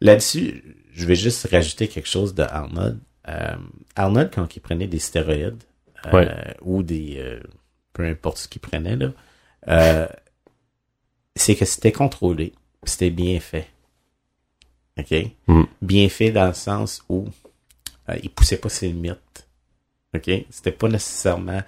[0.00, 2.98] là-dessus, je vais juste rajouter quelque chose de Arnold.
[3.28, 3.56] Euh,
[3.94, 5.62] Arnold, quand il prenait des stéroïdes,
[6.06, 7.40] euh, ou des...
[7.98, 9.10] peu importe ce qu'il prenait, là,
[9.66, 10.06] euh,
[11.34, 12.52] c'est que c'était contrôlé,
[12.84, 13.66] c'était bien fait.
[14.96, 15.12] OK?
[15.48, 15.64] Mm.
[15.82, 17.26] Bien fait dans le sens où
[18.08, 19.48] euh, il poussait pas ses limites.
[20.14, 20.30] OK?
[20.48, 21.62] C'était pas nécessairement...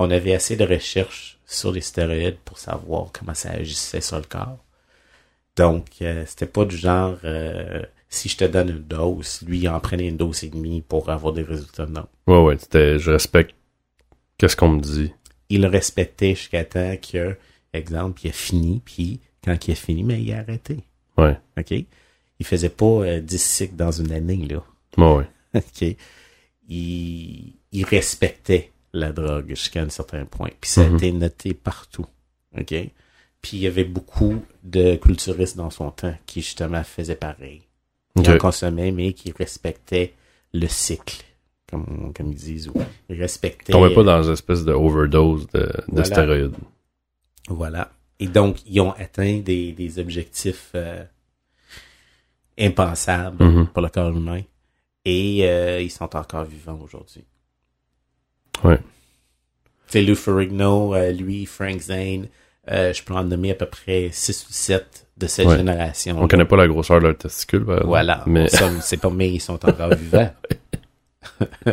[0.00, 4.24] On avait assez de recherches sur les stéroïdes pour savoir comment ça agissait sur le
[4.24, 4.58] corps.
[5.54, 7.18] Donc, euh, c'était pas du genre...
[7.22, 10.82] euh, si je te donne une dose, lui, il en prenait une dose et demie
[10.82, 11.86] pour avoir des résultats.
[11.86, 12.06] Non.
[12.26, 13.54] Ouais, ouais, c'était, je respecte
[14.38, 15.12] qu'est-ce qu'on me dit.
[15.50, 17.36] Il le respectait jusqu'à temps que,
[17.72, 20.78] exemple, il a fini, puis quand il a fini, mais il a arrêté.
[21.16, 21.36] Ouais.
[21.58, 21.70] OK?
[22.40, 24.62] Il faisait pas euh, 10 cycles dans une année, là.
[24.96, 25.24] Ouais.
[25.54, 25.96] OK?
[26.68, 30.50] Il, il respectait la drogue jusqu'à un certain point.
[30.60, 30.96] Puis ça a Mhm.
[30.96, 32.06] été noté partout.
[32.56, 32.74] OK?
[33.40, 37.62] Puis il y avait beaucoup de culturistes dans son temps qui, justement, faisaient pareil.
[38.16, 38.38] Ils en Ok.
[38.40, 40.14] consommaient, mais qui respectaient
[40.52, 41.24] le cycle,
[41.70, 42.68] comme, comme ils disent.
[42.68, 42.74] ou
[43.08, 43.72] Ils respectaient...
[43.72, 46.04] Tombait pas dans une espèce de overdose de, de Voilà.
[46.04, 46.56] stéroïdes.
[47.48, 47.90] Voilà.
[48.20, 51.04] Et donc, ils ont atteint des, des objectifs euh,
[52.58, 53.66] impensables Mhm.
[53.68, 54.42] pour le corps humain.
[55.04, 57.24] Et euh, ils sont encore vivants aujourd'hui.
[58.64, 58.78] Ouais.
[59.86, 62.26] C'est Lou Ferrigno, euh, lui, Frank Zane,
[62.70, 65.56] euh, je peux en nommer à peu près 6 ou 7 de cette Ouais.
[65.56, 66.20] génération.
[66.20, 67.88] On connaît pas la grosseur de leur testicule, par exemple.
[67.88, 68.22] Voilà.
[68.26, 70.30] Mais, Ça, c'est pas, mais ils sont encore vivants.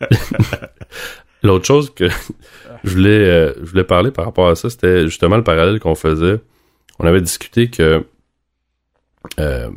[1.42, 2.08] L'autre chose que
[2.84, 5.94] je voulais, euh, je voulais parler par rapport à ça, c'était justement le parallèle qu'on
[5.94, 6.40] faisait.
[6.98, 8.04] On avait discuté que,
[9.38, 9.70] euh,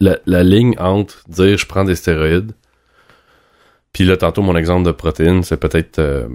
[0.00, 2.52] la, la ligne entre dire je prends des stéroïdes,
[3.92, 5.98] puis là, tantôt, mon exemple de protéines, c'est peut-être...
[5.98, 6.28] euh,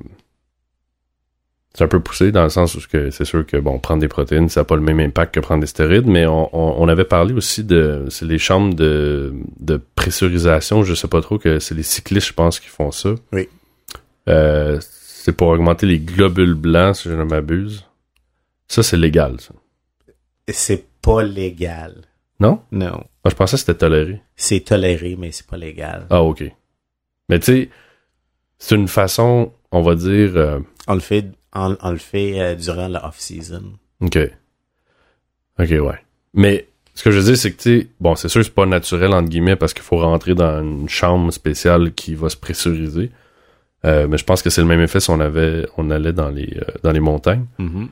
[1.78, 4.48] c'est un peu poussé dans le sens où c'est sûr que, bon, prendre des protéines,
[4.50, 7.04] ça n'a pas le même impact que prendre des stéroïdes, mais on, on- on avait
[7.06, 8.06] parlé aussi de...
[8.10, 12.34] C'est les chambres de, de pressurisation, je sais pas trop, que c'est les cyclistes, je
[12.34, 13.10] pense, qui font ça.
[13.34, 13.50] Oui.
[14.30, 17.86] Euh, c'est pour augmenter les globules blancs, si je ne m'abuse.
[18.68, 19.54] Ça, c'est légal, ça.
[20.48, 21.96] C'est pas légal.
[22.40, 22.62] Non?
[22.72, 22.92] Non.
[22.92, 24.22] Moi, je pensais que c'était toléré.
[24.36, 26.06] C'est toléré, mais c'est pas légal.
[26.10, 26.44] Ah, ok.
[27.30, 27.70] Mais tu sais,
[28.60, 30.32] c'est une façon, on va dire...
[30.36, 33.74] euh, On le fait, on, on le fait euh, durant la off-season.
[34.02, 34.18] OK.
[35.60, 36.00] OK, ouais.
[36.34, 39.13] Mais ce que je veux dire, c'est que, tu bon, c'est sûr, c'est pas naturel,
[39.13, 43.12] entre guillemets, parce qu'il faut rentrer dans une chambre spéciale qui va se pressuriser.
[43.86, 46.30] Euh, mais je pense que c'est le même effet si on avait, on allait dans
[46.30, 47.46] les, euh, dans les montagnes.
[47.60, 47.89] Mhm.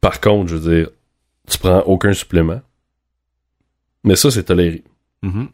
[0.00, 0.90] Par contre, je veux dire,
[1.48, 2.60] tu prends aucun supplément.
[4.04, 4.82] Mais ça, c'est toléré.
[5.22, 5.48] Mhm.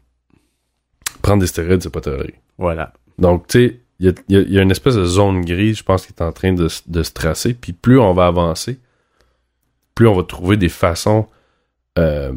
[1.21, 2.35] Prendre des stéroïdes, c'est pas toléré.
[2.57, 2.93] Voilà.
[3.17, 5.05] Donc, tu sais, il y a, il y a- il y a une espèce de
[5.05, 7.53] zone grise, je pense, qui est en train de, de se tracer.
[7.53, 8.79] Puis plus on va avancer,
[9.95, 11.27] plus on va trouver des façons.
[11.99, 12.33] euh,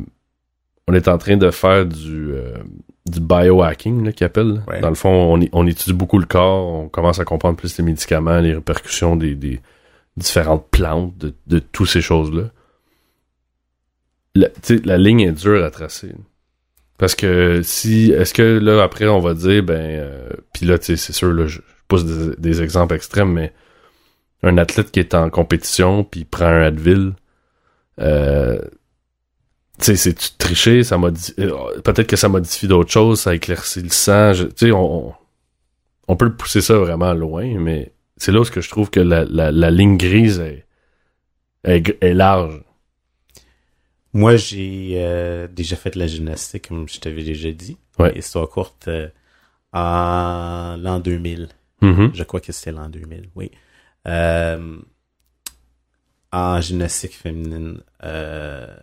[0.88, 2.59] on est en train de faire du, euh,
[3.07, 4.62] du biohacking, qu'ils appellent.
[4.69, 4.81] Ouais.
[4.81, 7.83] Dans le fond, on, on étudie beaucoup le corps, on commence à comprendre plus les
[7.85, 9.61] médicaments, les répercussions des, des
[10.16, 12.45] différentes plantes, de, de toutes ces choses-là.
[14.37, 16.12] La, tu sais, la ligne est dure à tracer.
[16.99, 20.87] Parce que si, est-ce que là, après, on va dire, ben, euh, puis là, tu
[20.87, 23.53] sais, c'est sûr, là, je, pousse des, des exemples extrêmes, mais
[24.43, 27.13] un athlète qui est en compétition, puis prend un Advil,
[28.01, 28.59] euh,
[29.79, 33.83] tu sais, c'est-tu tricher, ça modifie, euh, peut-être que ça modifie d'autres choses, ça éclaircit
[33.83, 35.15] le sang, tu sais, on,
[36.09, 39.53] on peut pousser ça vraiment loin, mais c'est là où je trouve que la, la,
[39.53, 40.41] la ligne grise
[41.65, 42.63] est, est large.
[44.16, 47.76] Moi, j'ai euh, déjà fait de la gymnastique, comme je t'avais déjà dit.
[47.98, 48.16] Ouais.
[48.18, 49.09] Histoire courte, euh,
[49.72, 51.48] en l'an 2000.
[51.83, 52.11] Mhm.
[52.14, 53.50] Je crois que c'était l'an 2000, oui.
[54.09, 54.79] Euh,
[56.33, 58.74] en gymnastique féminine, euh,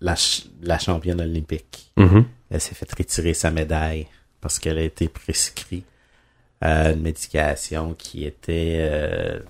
[0.00, 2.24] la, ch- la championne olympique, Mhm.
[2.50, 4.06] elle s'est fait retirer sa médaille
[4.40, 5.86] parce qu'elle a été prescrite
[6.60, 9.40] à une médication qui était...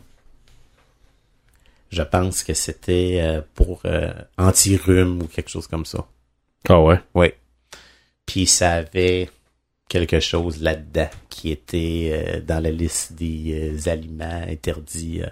[1.90, 6.04] je pense que c'était euh, pour euh, anti-rhume ou quelque chose comme ça.
[6.68, 7.00] Ah ouais?
[7.14, 7.28] Oui.
[8.26, 9.30] Puis ça avait
[9.88, 15.26] quelque chose là-dedans qui était euh, dans la liste des euh, aliments interdits euh,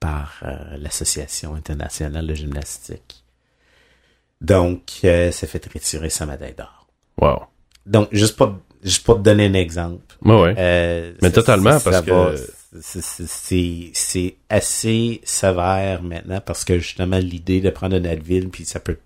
[0.00, 3.24] par euh, l'Association internationale de gymnastique.
[4.40, 6.86] Donc, euh, ça fait retirer sa médaille d'or.
[7.20, 7.42] Wow.
[7.84, 10.16] Donc, juste pour, juste pour te donner un exemple.
[10.22, 10.54] Ouais, ouais.
[10.56, 17.18] euh, Mais ça- totalement, ça parce va- que- c'est- assez sévère maintenant parce que justement,
[17.18, 18.98] l'idée de prendre un Advil, puis ça peut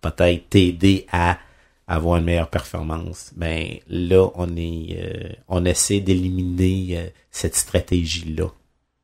[0.00, 1.38] peut-être t'aider à
[1.86, 3.32] avoir une meilleure performance.
[3.36, 8.46] Ben là, on est, euh, on essaie d'éliminer euh, cette stratégie-là.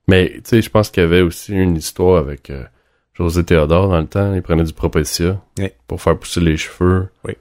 [0.07, 2.65] Mais tu sais, je pense qu'il y avait aussi une histoire avec euh,
[3.15, 5.71] José Théodore, dans le temps, il prenait du Propecia Oui.
[5.87, 7.09] pour faire pousser les cheveux.
[7.25, 7.35] Oui.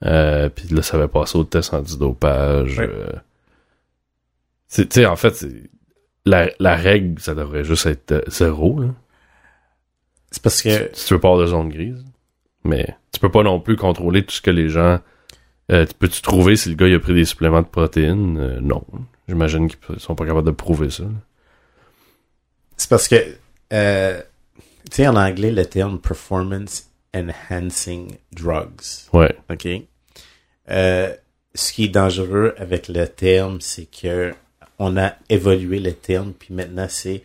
[0.00, 2.78] Puis là, ça avait passé au test antidopage.
[2.78, 2.86] Oui.
[4.68, 5.70] C'est- tu sais, en fait, c'est-
[6.26, 8.80] la, la règle, ça devrait juste être euh, zéro.
[8.80, 8.88] Là.
[10.30, 12.04] C'est parce que Si tu veux pas avoir de zone grise.
[12.64, 14.98] Mais tu peux pas non plus contrôler tout ce que les gens...
[15.72, 18.38] Euh, tu Peux-tu trouver si le gars il a pris des suppléments de protéines?
[18.38, 18.84] Euh, non.
[19.28, 21.04] J'imagine qu'ils sont pas capables de prouver ça.
[22.76, 23.16] c'est parce que
[23.72, 24.20] euh,
[24.90, 29.08] tu sais en anglais le terme performance enhancing drugs.
[29.12, 29.34] Ouais.
[29.50, 29.66] OK?
[30.68, 34.32] Ce qui est dangereux avec le terme, c'est que
[34.78, 37.22] on a évolué le terme, puis maintenant c'est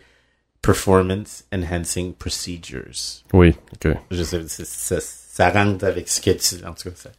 [0.60, 3.22] performance enhancing procedures.
[3.32, 3.54] Oui.
[3.74, 3.92] OK.
[4.10, 7.10] Je sais, c'est- ça, ça rentre avec ce que tu, en tout cas, ça.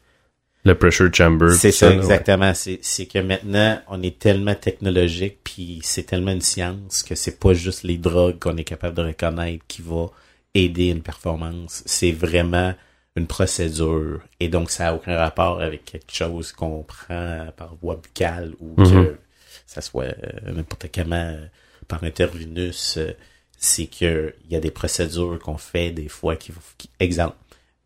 [0.65, 1.49] Le pressure chamber.
[1.55, 2.01] C'est ça, là, ouais.
[2.01, 2.53] exactement.
[2.53, 7.37] C'est, c'est que maintenant, on est tellement technologique, puis c'est tellement une science que c'est
[7.37, 10.05] pas juste les drogues qu'on est capable de reconnaître qui va
[10.53, 11.83] aider une performance.
[11.85, 12.73] C'est vraiment
[13.17, 14.21] une procédure.
[14.39, 18.79] Et donc, ça a aucun rapport avec quelque chose qu'on prend par voie buccale ou
[18.81, 18.89] Mhm.
[19.05, 19.17] que
[19.65, 21.45] ça soit euh, n'importe comment euh,
[21.87, 22.95] par intervenus.
[22.97, 23.13] euh,
[23.57, 27.37] c'est que il y a des procédures qu'on fait des fois qui, qui exemple,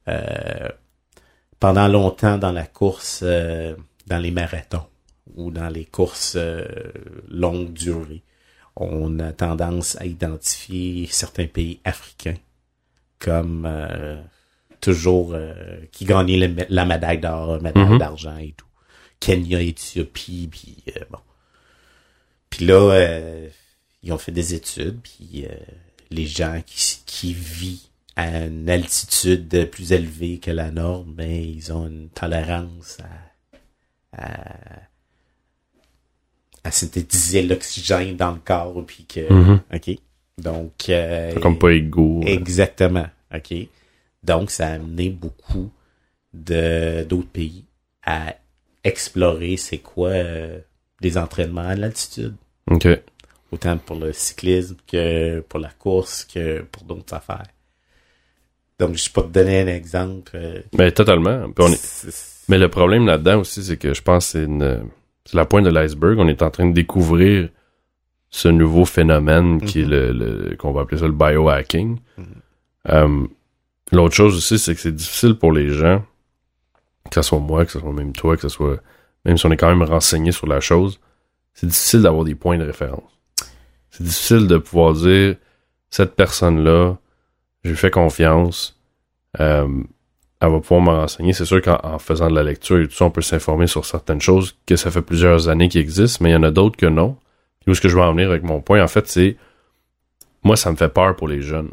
[0.08, 0.70] euh,
[1.60, 3.76] pendant longtemps dans la course, euh,
[4.08, 4.86] dans les marathons
[5.36, 6.66] ou dans les courses euh,
[7.30, 8.24] longue durée,
[8.76, 12.36] on a tendance à identifier certains pays africains
[13.20, 14.22] comme euh,
[14.82, 15.54] toujours euh,
[15.92, 17.98] qui gagnaient la médaille d'or, médaille Mhm.
[17.98, 18.66] d'argent et tout.
[19.20, 21.18] Kenya, Éthiopie, puis euh, bon.
[22.50, 23.48] Puis là, euh,
[24.04, 25.56] ils ont fait des études, puis euh,
[26.12, 27.80] les gens qui, qui vivent
[28.16, 32.98] à une altitude plus élevée que la norme, ben, ils ont une tolérance
[34.14, 34.56] à, à,
[36.64, 39.62] à synthétiser l'oxygène dans le corps, puis que, Mhm.
[39.74, 39.92] ok?
[40.40, 42.22] Donc, euh, comme pas égaux.
[42.24, 42.28] euh.
[42.28, 43.08] Exactement.
[43.34, 43.54] OK?
[44.24, 45.72] Donc, ça a amené beaucoup
[46.34, 47.66] de d'autres pays
[48.04, 48.36] à
[48.84, 50.60] explorer c'est quoi euh,
[51.02, 52.36] des entraînements à l'altitude.
[52.72, 52.88] OK.
[53.52, 57.48] Autant pour le cyclisme que pour la course que pour d'autres affaires.
[58.80, 60.32] Donc, je peux te donner un exemple.
[60.36, 61.50] euh, Mais totalement.
[61.52, 64.44] Puis on est- c'est- Mais le problème là-dedans aussi, c'est que je pense que c'est
[64.44, 64.84] une...
[65.26, 66.18] C'est la pointe de l'iceberg.
[66.20, 67.50] On est en train de découvrir
[68.30, 69.90] ce nouveau phénomène qui est Mhm.
[69.90, 70.12] le,
[70.50, 71.98] le- qu'on va appeler ça le biohacking.
[72.18, 72.26] Mhm.
[72.90, 73.28] Euh,
[73.94, 76.04] L'autre chose aussi, c'est que c'est difficile pour les gens,
[77.10, 78.80] que ce soit moi, que ce soit même toi, que ce soit...
[79.28, 81.00] Même si on est quand même renseigné sur la chose,
[81.54, 83.12] c'est difficile d'avoir des points de référence.
[83.92, 85.36] C'est difficile de pouvoir dire,
[85.90, 86.98] cette personne-là,
[87.64, 88.80] je lui fais confiance,
[89.40, 89.68] euh,
[90.40, 91.34] elle va pouvoir me renseigner.
[91.34, 93.86] C'est sûr qu'en en faisant de la lecture et tout ça, on peut s'informer sur
[93.86, 96.78] certaines choses que ça fait plusieurs années qui existent, mais il y en a d'autres
[96.78, 97.18] que non.
[97.60, 99.36] Puis où est-ce que je vais en venir avec mon point, en fait, c'est
[100.44, 101.72] moi, ça me fait peur pour les jeunes.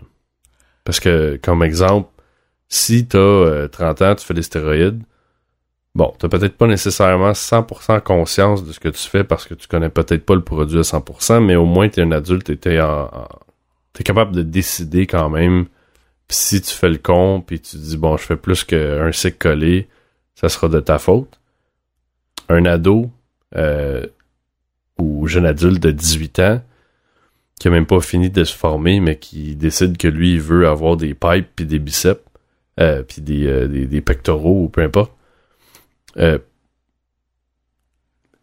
[0.82, 2.10] Parce que, comme exemple,
[2.68, 5.02] si t'as euh, 30 ans, tu fais des stéroïdes,
[5.94, 9.68] bon, t'as peut-être pas nécessairement 100% conscience de ce que tu fais parce que tu
[9.68, 13.10] connais peut-être pas le produit à 100%, mais au moins t'es un adulte et en-
[13.92, 15.66] t'es capable de décider quand même
[16.26, 19.36] puis si tu fais le con, puis tu dis, bon, je fais plus qu'un cycle
[19.38, 19.88] collé,
[20.34, 21.38] ça sera de ta faute.
[22.48, 23.10] Un ado
[23.56, 24.06] euh,
[24.98, 26.62] ou jeune adulte de 18 ans
[27.60, 30.66] qui a même pas fini de se former, mais qui décide que lui, il veut
[30.66, 32.22] avoir des pipes puis des biceps,
[32.80, 35.12] euh, puis des, euh, des pectoraux ou peu importe.
[36.18, 36.38] Euh,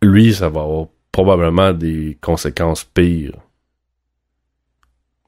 [0.01, 3.37] lui, ça va avoir probablement des conséquences pires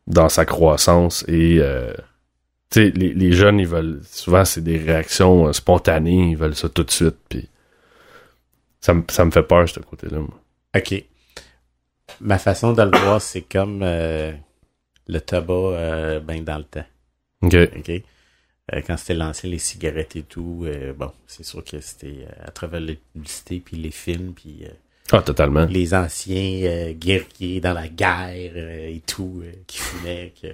[0.08, 1.94] dans sa croissance et euh,
[2.70, 4.02] tu sais, les, les jeunes, ils veulent.
[4.06, 7.48] Souvent, c'est des réactions euh, spontanées, ils veulent ça tout de suite, puis
[8.82, 10.20] ça, me- ça me fait peur, ce côté-là.
[10.20, 10.40] moi.
[10.76, 11.04] OK.
[12.20, 14.34] Ma façon de le voir, c'est comme euh,
[15.08, 16.86] le tabac ben dans le temps.
[17.44, 17.56] OK.
[17.78, 17.92] OK?
[18.72, 22.46] Euh, quand c'était lancé les cigarettes et tout, euh, bon, c'est sûr que c'était euh,
[22.48, 24.66] à travers les publicités puis les films puis
[25.12, 25.66] Ah, totalement.
[25.66, 30.48] les anciens euh, guerriers dans la guerre euh, et tout euh, qui fumaient que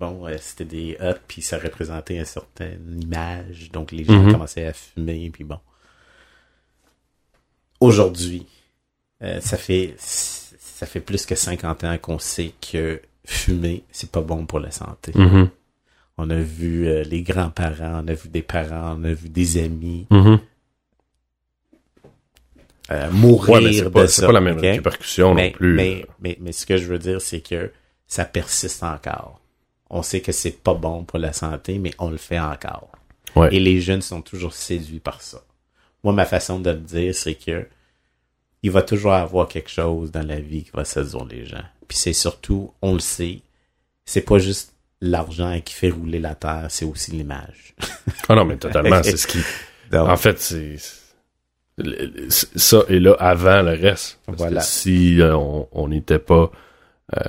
[0.00, 4.32] bon, c'était des huts puis ça représentait une certaine image, donc les gens Mhm.
[4.32, 5.58] commençaient à fumer puis bon.
[7.80, 8.46] Aujourd'hui,
[9.40, 14.46] ça fait ça fait plus que 50 ans qu'on sait que fumer, c'est pas bon
[14.46, 15.12] pour la santé.
[15.14, 15.48] Mhm.
[16.18, 19.62] On a vu euh, les grands-parents, on a vu des parents, on a vu des
[19.62, 20.38] amis Mhm.
[22.90, 25.74] euh, mourir Ouais, mais de pas, c'est pas la même répercussion mais, non plus.
[25.74, 27.70] Mais, mais, mais ce que je veux dire, c'est que
[28.06, 29.40] ça persiste encore.
[29.88, 32.90] On sait que c'est pas bon pour la santé, mais on le fait encore.
[33.36, 33.54] Ouais.
[33.54, 35.42] Et les jeunes sont toujours séduits par ça.
[36.04, 37.66] Moi, ma façon de le dire, c'est que
[38.62, 41.64] il va toujours avoir quelque chose dans la vie qui va séduire les gens.
[41.88, 43.40] Puis c'est surtout, on le sait,
[44.04, 44.71] c'est pas juste
[45.02, 47.74] l'argent qui fait rouler la terre, c'est aussi l'image.
[48.28, 49.38] Ah non, mais totalement, c'est ce qui...
[49.90, 50.76] Donc, En fait, c'est...
[52.30, 54.18] Ça est là avant le reste.
[54.26, 54.60] Parce Voilà.
[54.60, 56.50] que si euh, on n'était pas
[57.16, 57.20] euh,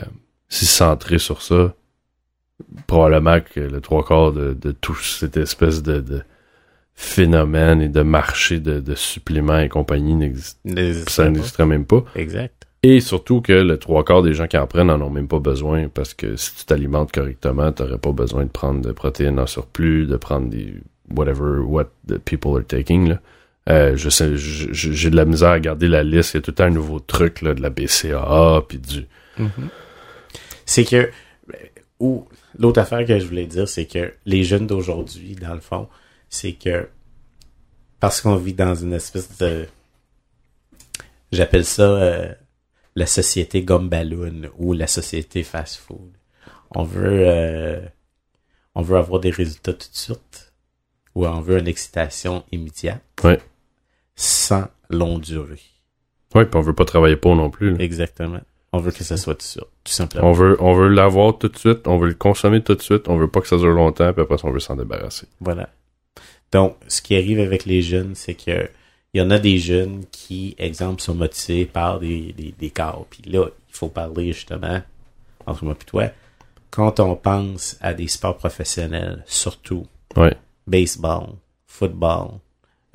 [0.49, 1.73] si centré sur ça,
[2.88, 6.21] probablement que le trois quarts de, de tout cette espèce de, de
[6.93, 10.59] phénomène et de marché de, de suppléments et compagnie n'existe
[11.09, 12.03] ça n'existerait même pas.
[12.15, 12.67] Exact.
[12.85, 15.39] Et surtout que le trois quarts des gens qui en prennent en ont même pas
[15.39, 19.47] besoin parce que si tu t'alimentes correctement, t'aurais pas besoin de prendre de protéines en
[19.47, 20.75] surplus, de prendre des
[21.09, 23.21] whatever what the people are taking là.
[23.69, 26.33] Euh, j'ai de la misère à garder la liste.
[26.33, 29.07] Il y a tout un nouveau truc là, de la BCAA puis du.
[30.65, 31.09] C'est que,
[32.01, 32.27] ou
[32.59, 35.87] l'autre affaire que je voulais dire, c'est que les jeunes d'aujourd'hui, dans le fond,
[36.29, 36.89] c'est que
[38.01, 39.65] parce qu'on vit dans une espèce de,
[41.31, 42.33] j'appelle ça euh,
[42.95, 46.12] la société gomme ballon ou la société fast food.
[46.75, 47.79] On veut, euh,
[48.75, 50.53] on veut avoir des résultats tout de suite
[51.15, 53.39] ou on veut une excitation immédiate, Ouais.
[54.15, 55.60] sans longue durée.
[56.36, 57.71] Ouais, puis on veut pas travailler pour non plus.
[57.71, 57.84] là.
[57.84, 58.41] Exactement.
[58.71, 60.27] On veut que ça soit tout de suite, tout simplement.
[60.29, 63.08] On veut, on veut l'avoir tout de suite, on veut le consommer tout de suite,
[63.08, 65.27] on veut pas que ça dure longtemps, puis après ça, on veut s'en débarrasser.
[65.39, 65.69] Voilà.
[66.51, 68.67] Donc, ce qui arrive avec les jeunes, c'est que
[69.13, 73.06] il y en a des jeunes qui, exemple, sont motivés par des, des, des corps.
[73.10, 74.82] Puis là, il faut parler justement,
[75.45, 76.10] entre moi et toi,
[76.71, 80.36] quand on pense à des sports professionnels, surtout Ouais.
[80.67, 81.30] baseball,
[81.67, 82.39] football,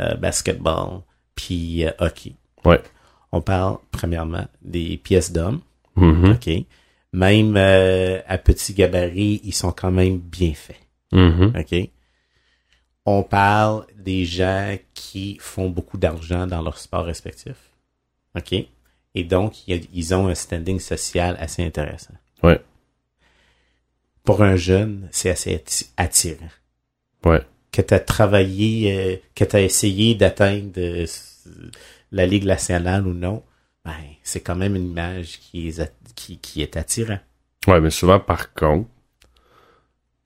[0.01, 1.01] euh, basketball,
[1.35, 2.35] puis euh, hockey.
[2.65, 2.81] Ouais.
[3.33, 5.61] On parle, premièrement, des pièces d'hommes.
[5.97, 6.33] Mhm.
[6.33, 6.51] OK?
[7.13, 10.81] Même euh, à petit gabarit, ils sont quand même bien faits.
[11.13, 11.53] Mhm.
[11.59, 11.91] OK?
[13.11, 17.57] On parle des gens qui font beaucoup d'argent dans leur sport respectif.
[18.37, 18.53] OK?
[19.15, 22.13] Et donc, il y a- ils ont un standing social assez intéressant.
[22.43, 22.61] Ouais.
[24.25, 26.51] Pour un jeune, c'est assez atti- attirant.
[27.25, 27.41] Ouais.
[27.73, 31.07] Que tu as travaillé, euh, que tu as essayé d'atteindre euh,
[32.13, 33.43] la Ligue nationale ou non,
[33.87, 37.21] ben, c'est quand même une image qui est, qui, qui est attirant.
[37.67, 38.91] Ouais, mais souvent, par contre,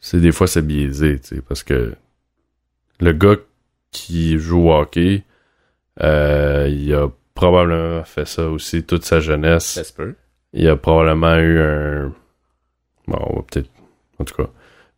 [0.01, 1.95] c'est des fois, c'est biaisé, tu sais, parce que
[3.03, 3.37] le gars
[3.91, 5.25] qui joue au hockey,
[6.03, 9.83] euh, il a probablement fait ça aussi toute sa jeunesse.
[9.83, 10.15] se peut.
[10.53, 12.13] Il a probablement eu un...
[13.09, 13.71] Bon, on va peut-être...
[14.19, 14.49] En tout cas,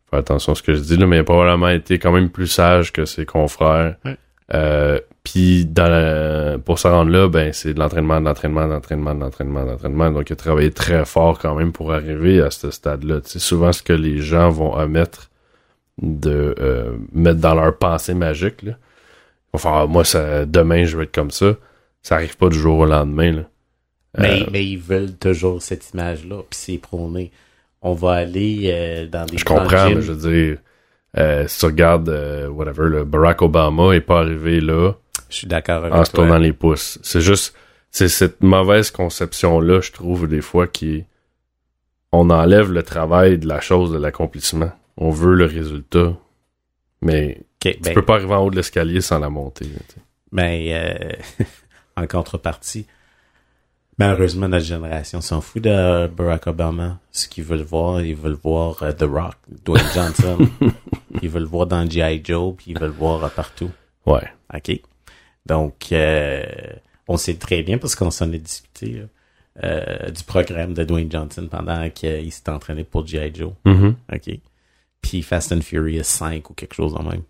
[0.09, 2.29] faire attention à ce que je dis, là, mais il a probablement été quand même
[2.29, 3.95] plus sage que ses confrères.
[4.05, 4.17] Ouais.
[4.53, 8.73] Euh, puis dans la- pour se rendre là, ben c'est de l'entraînement, de l'entraînement, de
[8.73, 10.11] l'entraînement, de l'entraînement, de l'entraînement.
[10.11, 13.21] Donc il a travaillé très fort quand même pour arriver à ce stade-là.
[13.23, 15.31] C'est souvent ce que les gens vont omettre
[16.01, 18.63] de euh, mettre dans leur pensée magique.
[18.63, 18.71] Là.
[18.71, 21.55] Ils vont faire Ah, moi ça demain je vais être comme ça.
[22.01, 23.31] Ça arrive pas du jour au lendemain.
[23.31, 23.41] Là.
[24.17, 27.31] Mais, Euh, mais ils veulent toujours cette image-là, puis c'est prôné.
[27.81, 30.57] On va aller euh, dans des Je comprends, mais je veux dire,
[31.17, 32.09] euh, si tu regardes,
[32.49, 34.93] whatever, le Barack Obama est pas arrivé là
[35.29, 36.99] Je suis d'accord avec en se tournant les pouces.
[37.03, 37.55] C'est juste,
[37.91, 41.03] c'est cette mauvaise conception-là, je trouve, des fois, qui
[42.11, 44.71] on enlève le travail de la chose, de l'accomplissement.
[44.97, 46.13] On veut le résultat,
[47.01, 49.71] mais tu ben, peux pas arriver en haut de l'escalier sans la tu sais.
[50.31, 51.45] ben, euh,
[51.97, 52.85] en contrepartie,
[53.97, 56.99] malheureusement, notre génération s'en fout de Barack Obama.
[57.11, 60.37] Ce qu'ils veulent voir, ils veulent voir euh, The Rock, Dwayne Johnson.
[61.21, 62.21] ils veulent voir dans G.I.
[62.23, 63.71] Joe, puis ils veulent voir euh, partout.
[64.05, 64.27] Ouais.
[64.53, 64.79] OK?
[65.45, 66.45] Donc, euh,
[67.07, 69.05] on sait très bien, parce qu'on s'en est discuté, là,
[69.63, 73.33] euh, du programme de Dwayne Johnson pendant qu'il s'est entraîné pour G.I.
[73.33, 73.53] Joe.
[73.65, 73.95] Mhm.
[74.13, 74.39] OK?
[75.07, 77.21] Puis Fast and Furious 5 ou quelque chose en même.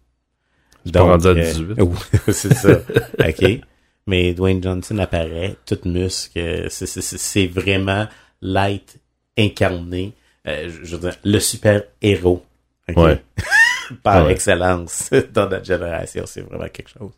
[0.94, 1.76] pas rendu à 18.
[1.82, 1.98] oui,
[2.32, 2.80] c'est ça.
[3.20, 3.60] OK?
[4.08, 6.38] Mais Dwayne Johnson apparaît, tout muscle.
[6.40, 8.08] euh, c'est- c'est- C'est c'est vraiment
[8.42, 8.98] l'être
[9.38, 10.14] incarné.
[10.48, 12.46] euh, je veux dire, le super-héros.
[12.88, 12.98] OK?
[12.98, 13.22] Ouais.
[14.04, 14.32] Par Ouais.
[14.32, 16.24] excellence dans notre génération.
[16.28, 17.12] C'est vraiment quelque chose.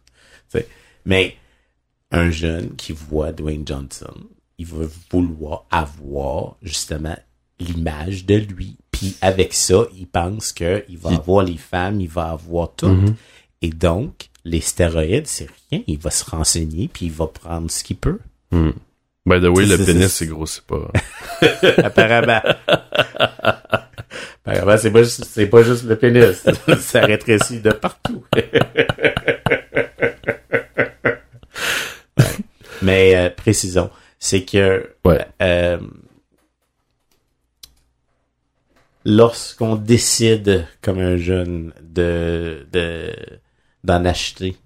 [1.05, 1.35] Mais
[2.11, 4.13] un jeune qui voit Dwayne Johnson,
[4.57, 7.17] il va vouloir avoir justement
[7.59, 8.77] l'image de lui.
[8.97, 12.87] Puis avec ça, il pense que il va avoir les femmes, il va avoir tout.
[12.87, 13.15] Mhm.
[13.61, 15.81] Et donc, les stéroïdes, c'est rien.
[15.87, 18.19] Il va se renseigner, puis il va prendre ce qu'il peut.
[18.51, 18.71] Hmm.
[19.25, 20.89] By the way, le C'est- pénis, c'est- c'est grossit pas.
[21.83, 22.41] Apparemment.
[24.45, 26.43] Apparemment, c'est pas, juste- c'est pas juste le pénis.
[26.79, 28.23] Ça rétrécit de partout.
[32.81, 33.89] Mais euh, précisons,
[34.19, 35.25] c'est que Ouais.
[35.41, 35.77] euh,
[39.09, 43.11] lorsqu'on décide comme un jeune de de
[43.85, 44.57] d'en acheter,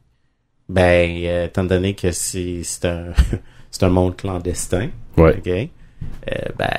[0.68, 3.14] ben euh, étant donné que c'est un
[3.72, 5.38] c'est un monde clandestin, Ouais.
[5.38, 6.70] ok, euh, ben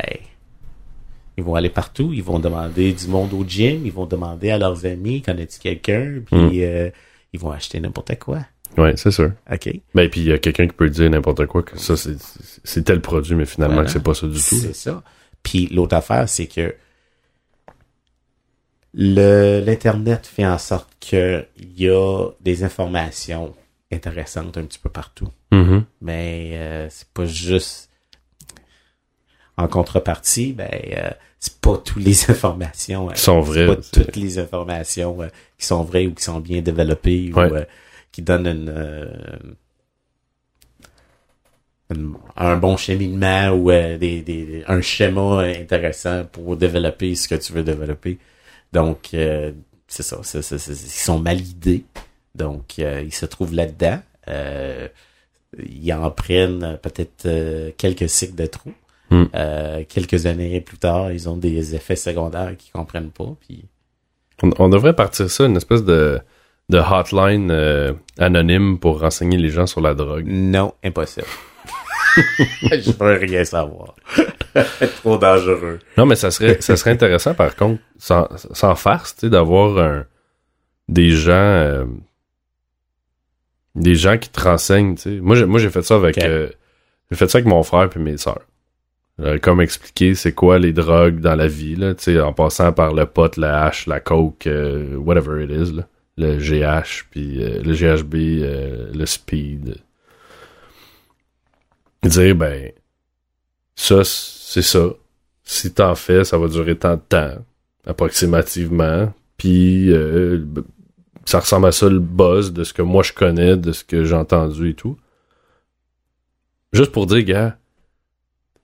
[1.39, 4.59] Ils vont aller partout, ils vont demander du monde au gym, ils vont demander à
[4.59, 6.51] leurs amis, connais-tu quelqu'un, puis Mm.
[6.63, 6.91] euh,
[7.33, 8.41] ils vont acheter n'importe quoi.
[8.77, 9.33] Ouais, c'est sûr.
[9.51, 9.71] OK?
[9.95, 13.01] Ben, puis il y a quelqu'un qui peut dire n'importe quoi, que ça, c'est, tel
[13.01, 13.87] produit, mais finalement, Voilà.
[13.87, 14.41] que c'est pas ça du tout.
[14.41, 15.03] C'est ça.
[15.43, 16.75] Puis l'autre affaire, c'est que
[18.95, 23.55] l'internet fait en sorte que il y a des informations
[23.93, 25.29] intéressantes un petit peu partout.
[25.51, 25.85] Mhm.
[26.01, 27.89] Mais euh, c'est pas juste
[29.57, 34.17] en contrepartie, ben euh, c'est pas toutes les informations euh, Qui sont vraies, pas toutes
[34.17, 35.29] les informations euh,
[35.59, 37.51] qui sont vraies ou qui sont bien développées Ouais.
[37.51, 37.65] ou euh,
[38.11, 39.07] qui donnent une, euh,
[41.95, 47.35] une- un bon cheminement ou euh, des, des, un schéma intéressant pour développer ce que
[47.35, 48.19] tu veux développer.
[48.73, 49.53] Donc, euh,
[49.87, 51.39] c'est ça, ils sont mal.
[52.35, 54.01] Donc, euh, ils se trouvent là-dedans.
[54.29, 54.89] Euh,
[55.59, 57.29] ils en prennent peut-être
[57.77, 58.75] quelques cycles de trous.
[59.11, 59.27] Hmm.
[59.89, 63.35] Quelques années plus tard, ils ont des effets secondaires qu'ils comprennent pas.
[63.41, 63.67] Puis,
[64.43, 66.19] On, on devrait partir ça, une espèce de,
[66.71, 70.25] de hotline anonyme pour renseigner les gens sur la drogue.
[70.27, 71.27] non, impossible.
[72.17, 73.95] Je veux rien savoir.
[74.97, 75.79] Trop dangereux.
[75.97, 79.79] Non, mais ça serait, ça serait intéressant, par contre, sans, sans farce, tu sais, d'avoir
[79.79, 80.05] un,
[80.89, 81.85] des gens, euh,
[83.75, 85.21] des gens qui te renseignent, tu sais.
[85.21, 86.49] Moi, j'ai, moi, j'ai fait ça avec, euh,
[87.11, 88.43] j'ai fait ça avec mon frère puis mes sœurs.
[89.21, 92.73] Euh, comme expliquer c'est quoi les drogues dans la vie, là, tu sais, en passant
[92.73, 95.87] par le pot, la hache, la coke, euh, whatever it is, là.
[96.19, 99.77] Le GH, puis euh, le GHB, euh, le speed.
[102.03, 102.73] Dire, ben,
[103.83, 104.91] ça, c'est ça.
[105.45, 107.35] Si t'en fais, ça va durer tant de temps,
[107.87, 109.13] approximativement.
[109.37, 110.45] Puis, euh,
[111.25, 114.05] ça ressemble à ça le buzz de ce que moi je connais, de ce que
[114.05, 114.97] j'ai entendu et tout.
[116.73, 117.59] Juste pour dire, gars,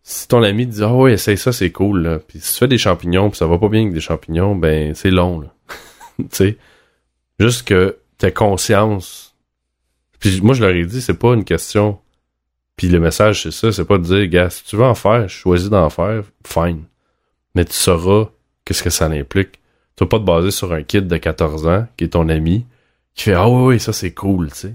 [0.03, 2.69] si ton ami dit ah ouais essaye ça c'est cool là puis si tu fais
[2.69, 5.55] des champignons puis ça va pas bien avec des champignons ben c'est long là
[6.19, 6.57] tu sais?
[7.39, 9.37] Juste que t'aies conscience
[10.19, 11.99] puis moi je leur ai dit c'est pas une question
[12.79, 15.29] puis le message c'est ça c'est pas de dire gars si tu veux en faire
[15.29, 16.85] choisis d'en faire fine.
[17.55, 18.31] Mais tu sauras
[18.65, 19.61] qu'est-ce que ça implique.
[19.97, 22.65] Tu vas pas te baser sur un kid de 14 ans qui est ton ami
[23.15, 24.75] qui fait ah oui oui ça c'est cool tu sais.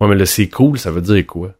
[0.00, 1.54] Ouais mais le c'est cool ça veut dire quoi?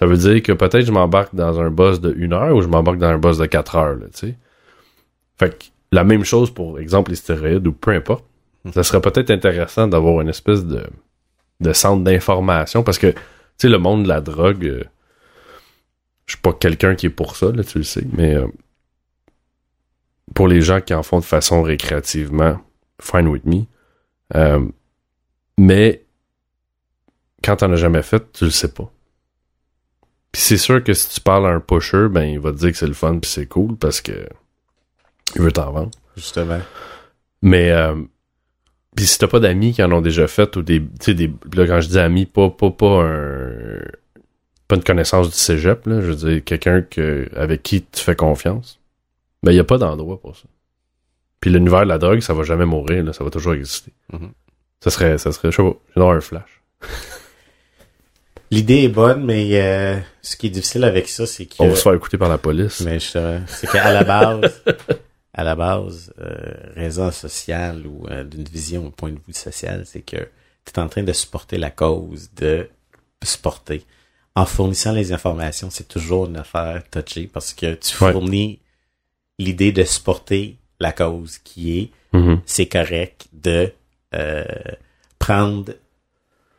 [0.00, 2.68] Ça veut dire que peut-être je m'embarque dans un boss de une heure ou je
[2.68, 4.34] m'embarque dans un boss de quatre heures, là, tu sais.
[5.38, 8.24] Fait que la même chose pour exemple les stéroïdes ou peu importe.
[8.72, 10.86] Ça serait peut-être intéressant d'avoir une espèce de,
[11.60, 13.18] de centre d'information parce que, tu
[13.58, 14.84] sais, le monde de la drogue, euh,
[16.30, 18.46] je suis pas quelqu'un qui est pour ça, là, tu le sais, mais euh,
[20.32, 22.60] pour les gens qui en font de façon récréativement,
[23.00, 23.64] fine with me.
[24.36, 24.64] Euh,
[25.58, 26.04] mais
[27.42, 28.88] quand t'en as jamais fait, tu le sais pas.
[30.30, 32.70] Puis c'est sûr que si tu parles à un pusher, ben il va te dire
[32.70, 34.28] que c'est le fun puis c'est cool parce que
[35.34, 35.90] il veut t'en vendre.
[36.16, 36.60] Justement.
[37.42, 37.96] Mais euh,
[38.94, 41.32] puis si t'as pas d'amis qui en ont déjà fait ou des tu sais des
[41.54, 43.80] là quand je dis amis pas pas pas un
[44.70, 48.14] pas une connaissance du cégep là, je veux dire quelqu'un que avec qui tu fais
[48.14, 48.78] confiance.
[49.42, 50.44] Ben il y a pas d'endroit pour ça.
[51.40, 53.92] Puis l'univers de la drogue, ça va jamais mourir là, ça va toujours exister.
[54.12, 54.30] Mhm.
[54.80, 56.62] Ça serait ça serait je sais pas, j'ai un flash.
[58.52, 61.54] L'idée est bonne, mais euh, ce qui est difficile avec ça, c'est que...
[61.60, 62.80] On va se faire écouter par la police.
[62.80, 64.62] Mais je c'est qu'à la base,
[65.34, 69.84] à la base, euh, raison sociale ou euh, d'une vision, un point de vue social,
[69.86, 70.16] c'est que
[70.64, 72.68] tu es en train de supporter la cause de
[73.22, 73.84] supporter.
[74.36, 78.12] En fournissant les informations, c'est toujours une affaire touchée parce que tu Ouais.
[78.12, 78.60] fournis
[79.38, 82.40] l'idée de supporter la cause qui est Mhm.
[82.46, 83.72] c'est correct de
[84.14, 84.44] euh,
[85.18, 85.72] prendre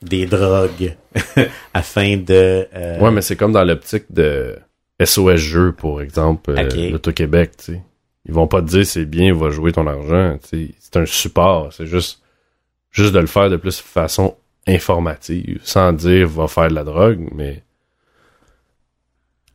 [0.01, 0.95] des drogues
[1.73, 4.57] afin de euh, Ouais, mais c'est comme dans l'optique de
[5.03, 6.91] SOS Jeux, pour exemple, euh, Ok.
[6.91, 7.81] l'Auto-Québec, tu sais.
[8.25, 10.75] Ils vont pas te dire c'est bien, va jouer ton argent, tu sais.
[10.79, 12.21] C'est un support, c'est juste,
[12.91, 14.35] juste de le faire de plus façon
[14.67, 17.63] informative, sans dire va faire de la drogue, mais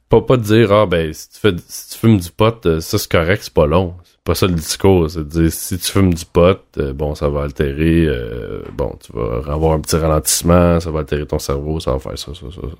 [0.08, 2.98] pas, pas dire, ah ben, si tu, fais, si tu fumes du pot, euh, ça
[2.98, 3.94] c'est correct, c'est pas long.
[4.04, 7.14] C'est pas ça le discours, c'est de dire, si tu fumes du pot, euh, bon,
[7.14, 11.38] ça va altérer, euh, bon, tu vas avoir un petit ralentissement, ça va altérer ton
[11.38, 12.76] cerveau, ça va faire ça, ça, ça, ça.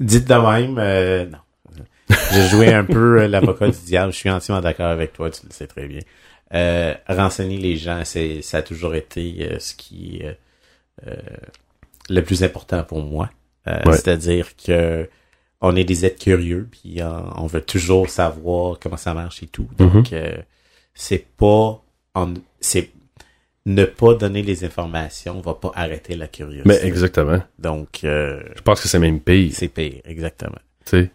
[0.00, 1.38] Dites de même, euh, non.
[2.32, 4.12] J'ai joué un peu euh, l'avocat du diable.
[4.12, 6.00] Je suis entièrement d'accord avec toi, tu le sais très bien.
[6.54, 10.38] Euh, renseigner les gens, c'est ça a toujours été euh, ce qui est
[11.06, 11.16] euh,
[12.08, 13.30] le plus important pour moi.
[13.66, 13.92] Ouais.
[13.92, 15.08] C'est-à-dire que
[15.60, 19.68] on est des êtres curieux, puis on veut toujours savoir comment ça marche et tout.
[19.76, 20.38] Donc euh,
[20.94, 21.82] c'est pas
[22.60, 22.90] c'est
[23.66, 26.68] ne pas donner les informations va pas arrêter la curiosité.
[26.68, 27.40] Mais exactement.
[27.58, 29.52] Donc euh, Je pense que c'est même pire.
[29.52, 30.58] c'est pire, exactement.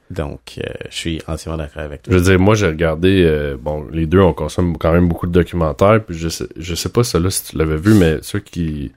[0.10, 2.18] Donc, euh, je suis entièrement d'accord avec Je toi.
[2.20, 5.32] veux dire, moi, j'ai regardé, euh, bon, les deux, on consomme quand même beaucoup de
[5.32, 8.92] documentaires, puis je sais, je sais pas si tu l'avais vu, mais ceux qui,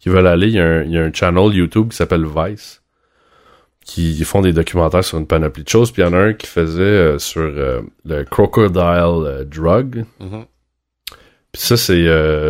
[0.00, 2.24] qui veulent aller, il y, a un, il y a un channel YouTube qui s'appelle
[2.26, 2.82] Vice,
[3.84, 6.32] qui font des documentaires sur une panoplie de choses, puis il y en a un
[6.32, 10.44] qui faisait euh, sur le crocodile drug, Mhm.
[11.52, 12.06] puis ça, c'est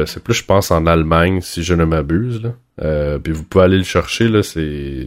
[0.06, 3.18] c'est plus, je pense, en Allemagne, si je ne m'abuse, là.
[3.22, 5.06] Puis vous pouvez aller le chercher, là, c'est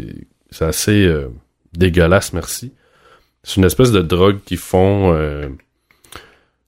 [0.52, 1.08] c'est assez
[1.74, 2.74] dégueulasse, merci.
[3.44, 5.50] C'est une espèce de drogue qui font euh,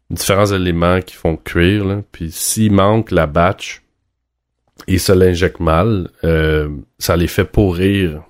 [0.10, 2.02] différents éléments qui font cuire, là.
[2.12, 3.82] Puis s'il manque la batch,
[4.88, 8.24] ils se l'injectent mal, euh, ça les fait pourrir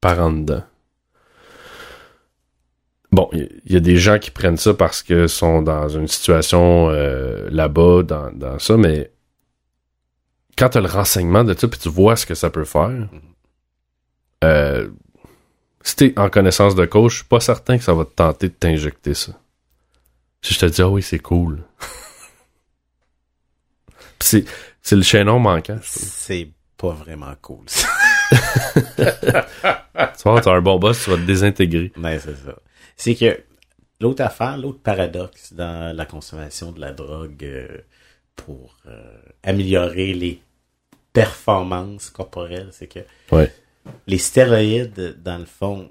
[0.00, 0.64] par en dedans.
[3.12, 6.08] Bon, il y, y a des gens qui prennent ça parce que sont dans une
[6.08, 9.12] situation euh, là-bas, dans, dans ça, mais
[10.58, 13.08] quand tu as le renseignement de ça, puis tu vois ce que ça peut faire,
[14.42, 14.88] euh,
[15.84, 18.48] si t'es en connaissance de cause, je suis pas certain que ça va te tenter
[18.48, 19.32] de t'injecter ça.
[20.42, 21.62] Si je te dis, ah oui, c'est cool.
[24.20, 24.44] C'est,
[24.92, 25.78] le chaînon manquant.
[25.82, 27.64] C'est pas vraiment cool.
[27.66, 27.88] ça.
[30.16, 31.92] Tu vois, t'as un bon boss, tu vas te désintégrer.
[31.96, 32.56] Mais c'est ça.
[32.96, 33.40] C'est que
[34.00, 37.78] l'autre affaire, l'autre paradoxe dans la consommation de la drogue euh,
[38.34, 40.40] pour euh, améliorer les
[41.12, 43.52] performances corporelles, c'est que Ouais.
[44.06, 45.88] Les stéroïdes, dans le fond,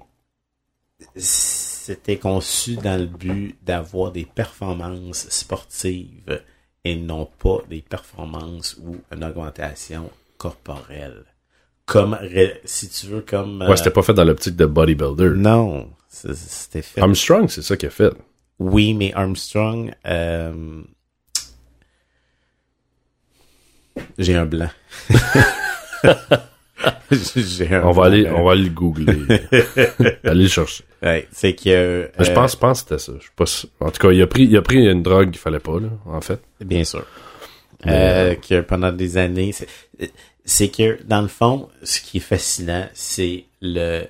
[1.16, 6.42] c'était conçu dans le but d'avoir des performances sportives
[6.84, 11.24] et non pas des performances ou une augmentation corporelle.
[11.86, 12.18] Comme,
[12.64, 13.60] si tu veux, comme...
[13.60, 15.30] Ouais, euh, c'était pas fait dans l'optique de bodybuilder.
[15.36, 17.00] non, c'était fait.
[17.00, 18.12] Armstrong, c'est ça qu'il a fait.
[18.58, 20.82] Oui, mais Armstrong, euh,
[24.16, 24.70] j'ai un blanc.
[27.84, 29.14] On va aller, on va aller le googler.
[30.24, 30.84] aller le chercher.
[31.02, 32.10] Ouais, c'est que.
[32.18, 33.12] Je euh, pense, je pense que c'était ça.
[33.20, 33.66] Je.
[33.80, 35.88] En tout cas, il a pris, il a pris une drogue qu'il fallait pas, là,
[36.06, 36.40] en fait.
[36.60, 37.04] Bien sûr.
[37.84, 39.68] Mais, Euh, que pendant des années, c'est-
[40.44, 44.04] c'est que dans le fond, ce qui est fascinant, c'est le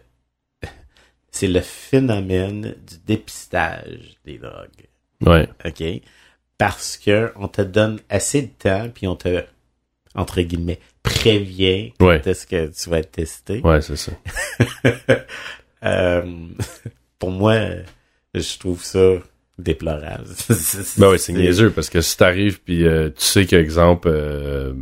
[1.30, 4.88] c'est le phénomène du dépistage des drogues.
[5.26, 5.48] Ouais.
[5.64, 5.82] OK?
[6.58, 9.42] Parce que on te donne assez de temps, puis on te,
[10.14, 10.78] entre guillemets,
[12.00, 12.20] Ouais.
[12.20, 13.60] de ce que tu vas testé.
[13.62, 14.12] Ouais, c'est ça.
[15.86, 16.22] Euh,
[17.18, 17.56] pour moi,
[18.32, 19.16] je trouve ça
[19.58, 20.24] déplorable.
[20.96, 24.72] Ben ouais, c'est niaiseux parce que si t'arrives puis euh, tu sais qu'exemple euh,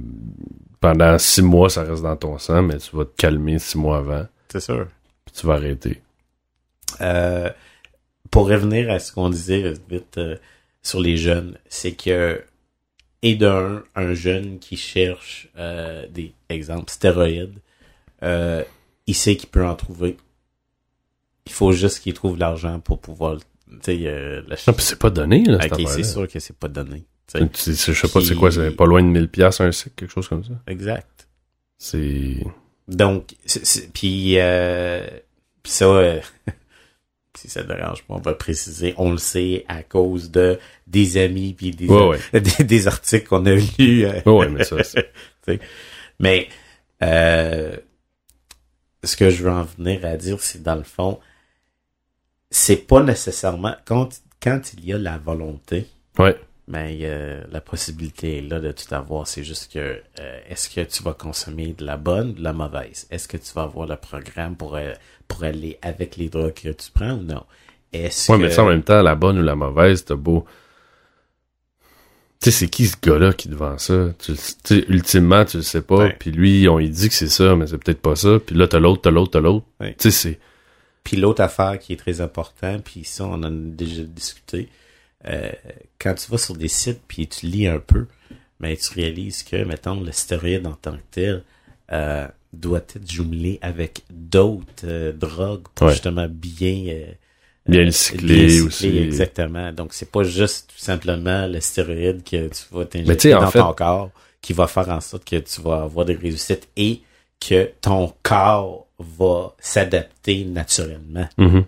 [0.80, 3.98] pendant six mois ça reste dans ton sang, mais tu vas te calmer six mois
[3.98, 4.86] avant C'est sûr.
[5.24, 6.00] puis tu vas arrêter.
[7.00, 7.50] Euh,
[8.30, 10.20] pour revenir à ce qu'on disait vite
[10.82, 12.40] sur les jeunes, c'est que
[13.22, 17.58] et d'un un jeune qui cherche euh, des exemples stéroïdes,
[18.22, 18.64] euh,
[19.06, 20.16] il sait qu'il peut en trouver.
[21.46, 24.70] Il faut juste qu'il trouve l'argent pour pouvoir, tu sais, euh, l'acheter.
[24.70, 25.58] Non, puis c'est pas donné là.
[25.60, 27.04] cette Ok, c'est sûr que c'est pas donné.
[27.34, 30.28] Je sais pas, c'est quoi, c'est pas loin de 1000 pièces un cycle, quelque chose
[30.28, 30.52] comme ça.
[30.66, 31.28] Exact.
[31.78, 32.44] C'est
[32.88, 33.34] Donc,
[33.94, 35.06] puis euh,
[35.64, 36.20] ça, euh,
[37.36, 41.54] si ça dérange pas, on va préciser, on le sait à cause de des amis
[41.54, 42.40] puis des, Ouais, ouais.
[42.40, 44.04] des, des articles qu'on a lus.
[44.06, 45.10] euh, Ouais, mais ça, c'est-
[46.20, 46.48] mais
[47.02, 47.76] euh,
[49.04, 51.18] ce que je veux en venir à dire, c'est dans le fond,
[52.50, 54.08] c'est pas nécessairement quand
[54.42, 55.86] quand il y a la volonté,
[56.18, 56.36] Ouais.
[56.66, 59.26] mais euh, la possibilité est là de tout avoir.
[59.28, 59.78] C'est juste que
[60.18, 63.06] euh, est-ce que tu vas consommer de la bonne ou de la mauvaise?
[63.10, 64.92] Est-ce que tu vas avoir le programme pour, euh,
[65.32, 67.44] pour aller avec les drogues que tu prends ou non?
[67.92, 68.42] Est-ce Ouais, que...
[68.44, 70.44] mais ça en même temps, la bonne ou la mauvaise, t'as beau.
[72.40, 74.12] Tu sais, c'est qui ce gars-là qui te vend ça?
[74.18, 74.34] Tu,
[74.88, 75.96] ultimement, tu le sais pas.
[75.98, 76.16] Ouais.
[76.18, 78.38] Puis lui, on lui dit que c'est ça, mais c'est peut-être pas ça.
[78.44, 79.64] Puis là, t'as l'autre, t'as l'autre, t'as l'autre.
[79.80, 79.94] Ouais.
[79.98, 80.40] Tu sais, c'est.
[81.04, 84.68] Puis l'autre affaire qui est très important, puis ça, on en a déjà discuté,
[85.26, 85.50] euh,
[86.00, 88.06] quand tu vas sur des sites puis tu lis un peu,
[88.60, 91.44] mais tu réalises que, mettons, le stéroïde en tant que tel
[91.92, 95.92] euh, doit être jumelé avec d'autres euh, drogues pour Ouais.
[95.94, 96.84] justement bien...
[96.88, 97.06] euh,
[97.66, 98.98] Bien euh, le cycler aussi.
[98.98, 99.72] Exactement.
[99.72, 103.60] Donc, c'est pas juste tout simplement le stéroïde que tu vas t'injecter en dans fait-
[103.60, 107.00] ton corps qui va faire en sorte que tu vas avoir des réussites et
[107.38, 111.28] que ton corps va s'adapter naturellement.
[111.38, 111.64] Mhm.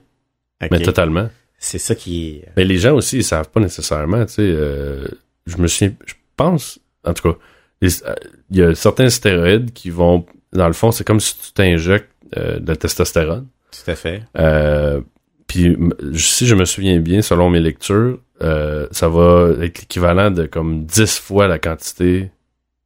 [0.71, 1.29] Mais totalement.
[1.59, 2.49] C'est ça qui est.
[2.57, 4.43] Mais les gens aussi, ils savent pas nécessairement, tu sais.
[4.43, 5.07] euh,
[5.47, 7.39] je me souviens, je pense, en tout cas,
[7.85, 8.15] euh,
[8.51, 12.11] il y a certains stéroïdes qui vont, dans le fond, c'est comme si tu t'injectes
[12.37, 13.47] euh, de la testostérone.
[13.71, 14.23] Tout à fait.
[14.39, 15.01] Euh,
[15.47, 15.77] puis
[16.17, 20.85] si je me souviens bien, selon mes lectures, euh, ça va être l'équivalent de comme
[20.85, 22.31] 10 fois la quantité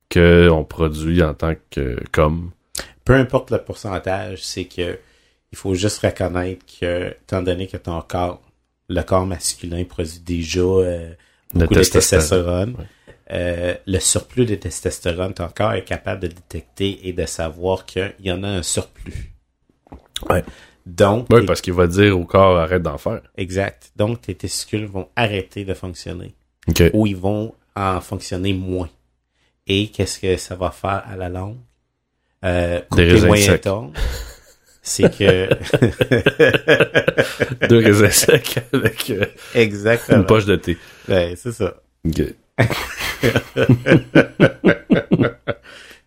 [0.08, 2.50] que on produit en tant que comme.
[3.04, 4.98] Peu importe le pourcentage, c'est que
[5.50, 8.42] Il faut juste reconnaître que, étant donné que ton corps,
[8.90, 11.10] le corps masculin produit déjà euh,
[11.54, 12.74] beaucoup de testostérone.
[12.74, 12.84] testostérone, Ouais.
[13.30, 18.14] Euh, le surplus de testostérone, ton corps est capable de détecter et de savoir qu'il
[18.20, 19.34] y en a un surplus.
[20.30, 20.42] Ouais.
[20.86, 23.20] Donc, Oui, parce qu'il va dire au corps arrête d'en faire.
[23.36, 23.92] exact.
[23.96, 26.34] Donc, tes testicules vont arrêter de fonctionner
[26.68, 26.82] OK.
[26.94, 28.88] ou ils vont en fonctionner moins.
[29.66, 31.58] Et qu'est-ce que ça va faire à la longue?
[32.44, 33.60] Euh, Des côté raisins moyen secs.
[33.62, 33.92] ton,
[34.80, 35.48] c'est que
[37.68, 40.18] Deux raisins secs avec euh, exactement.
[40.20, 40.78] une poche de thé.
[41.08, 41.74] Ouais, c'est ça.
[42.06, 42.22] OK.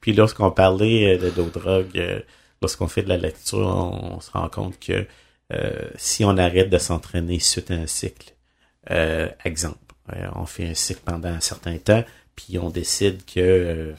[0.02, 2.20] Puis lorsqu'on parlait euh, de d'autres drogues, euh,
[2.62, 5.06] lorsqu'on fait de la lecture, on, se rend compte que
[5.54, 8.34] euh, si on arrête de s'entraîner suite à un cycle,
[8.90, 9.78] euh, exemple,
[10.14, 12.04] euh, on fait un cycle pendant un certain temps,
[12.36, 13.94] puis on décide que euh,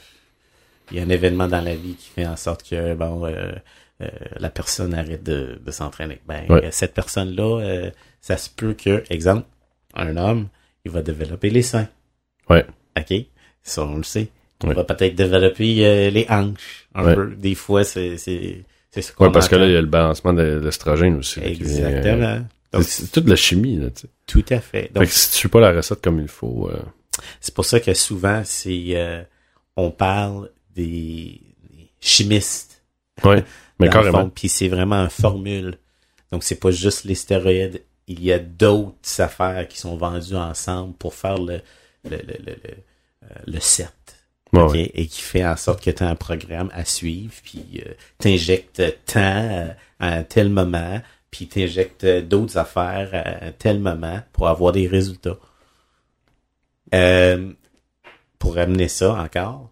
[0.91, 3.25] il y a un événement dans la vie qui fait en sorte que bon
[4.37, 6.19] la personne arrête de, de s'entraîner.
[6.27, 6.71] Ben Ouais.
[6.71, 7.89] cette personne-là, euh,
[8.19, 9.47] ça se peut que, exemple,
[9.93, 10.49] un homme,
[10.83, 11.87] il va développer les seins.
[12.49, 12.65] Ouais.
[12.97, 13.13] OK?
[13.63, 14.29] Ça, on le sait.
[14.63, 14.73] Ouais.
[14.73, 17.15] va peut-être développer euh, les hanches un Ouais.
[17.15, 17.35] peu.
[17.35, 18.63] Des fois, c'est c'est
[19.01, 21.39] ce qu'on Ouais, parce que là, il y a le balancement de l'estrogène aussi.
[21.41, 22.45] euh, Exactement.
[22.71, 24.07] Donc, c'est toute la chimie, là, tu sais.
[24.25, 24.83] tout à fait.
[24.83, 26.79] Fait Donc, que si tu suis pas la recette comme il faut, euh,
[27.41, 29.21] c'est pour ça que souvent, c'est euh,
[29.75, 31.41] on parle des,
[31.71, 32.83] des chimistes.
[33.23, 33.43] ouais.
[33.79, 34.29] Mais carrément.
[34.29, 35.77] Puis c'est vraiment une formule.
[36.31, 37.81] Donc, c'est pas juste les stéroïdes.
[38.07, 41.59] Il y a d'autres affaires qui sont vendues ensemble pour faire le,
[42.09, 42.73] le, le, le, le,
[43.23, 43.93] euh, le set.
[44.75, 48.83] Et qui fait en sorte que tu as un programme à suivre, puis euh, t'injectes
[49.05, 51.01] tant euh, à un tel moment,
[51.31, 55.39] puis t'injectes d'autres affaires à un tel moment pour avoir des résultats.
[56.93, 57.51] Euh,
[58.37, 59.71] pour amener ça encore,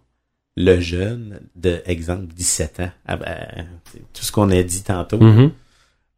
[0.56, 3.68] le jeune de, exemple, 17 ans, ah ben,
[4.12, 5.48] tout ce qu'on a dit tantôt, euh,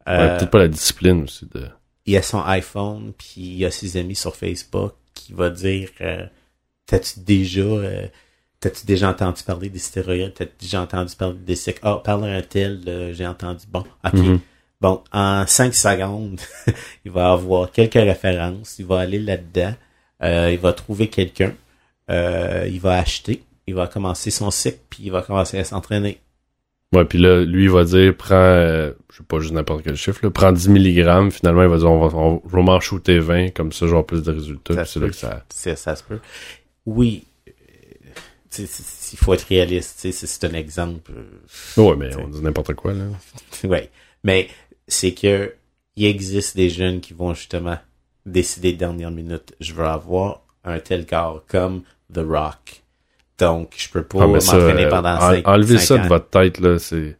[0.07, 1.67] Ouais, Peut-être pas la discipline aussi de.
[2.05, 4.93] il a son iPhone, puis il a ses amis sur Facebook
[5.25, 6.25] qui va dire euh,
[6.85, 8.07] T'as-tu déjà euh,
[8.59, 10.33] T'as-tu déjà entendu parler des stéroïdes?
[10.33, 11.79] T'as-tu déjà entendu parler des cycles?
[11.83, 13.65] Ah, parle un tel, j'ai entendu.
[13.69, 14.13] Bon, ok.
[14.13, 14.39] Mhm.
[14.81, 16.39] Bon, en cinq secondes,
[17.05, 19.73] il va avoir quelques références, il va aller là-dedans,
[20.21, 21.53] euh, il va trouver quelqu'un,
[22.09, 26.19] euh, il va acheter, il va commencer son cycle, puis il va commencer à s'entraîner.
[26.93, 29.95] Ouais, puis là, lui, il va dire, prends, euh, je sais pas juste n'importe quel
[29.95, 32.79] chiffre, là, prends 10 mg, finalement, il va dire, on va, on, je vais m'en
[32.79, 35.43] shooter 20, comme ça, j'aurai plus de résultats, c'est là que ça...
[35.49, 36.19] Ça se peut.
[36.85, 37.51] Oui, euh,
[38.59, 41.11] il faut être réaliste, tu sais, c'est un exemple.
[41.75, 43.05] Ouais, mais on dit n'importe quoi, là.
[43.67, 43.89] ouais.
[44.23, 44.47] Mais
[44.87, 45.53] c'est que
[45.95, 47.77] il existe des jeunes qui vont justement
[48.25, 51.83] décider de dernière minute, je veux avoir un tel corps comme
[52.13, 52.83] The Rock.
[53.39, 56.59] Donc, je peux pas Ah, m'entraîner euh, pendant en- 5 enlevez ça de votre tête,
[56.59, 57.17] là, c'est...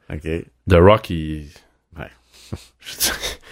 [0.70, 1.47] The Rock, il...
[1.97, 2.07] Ouais.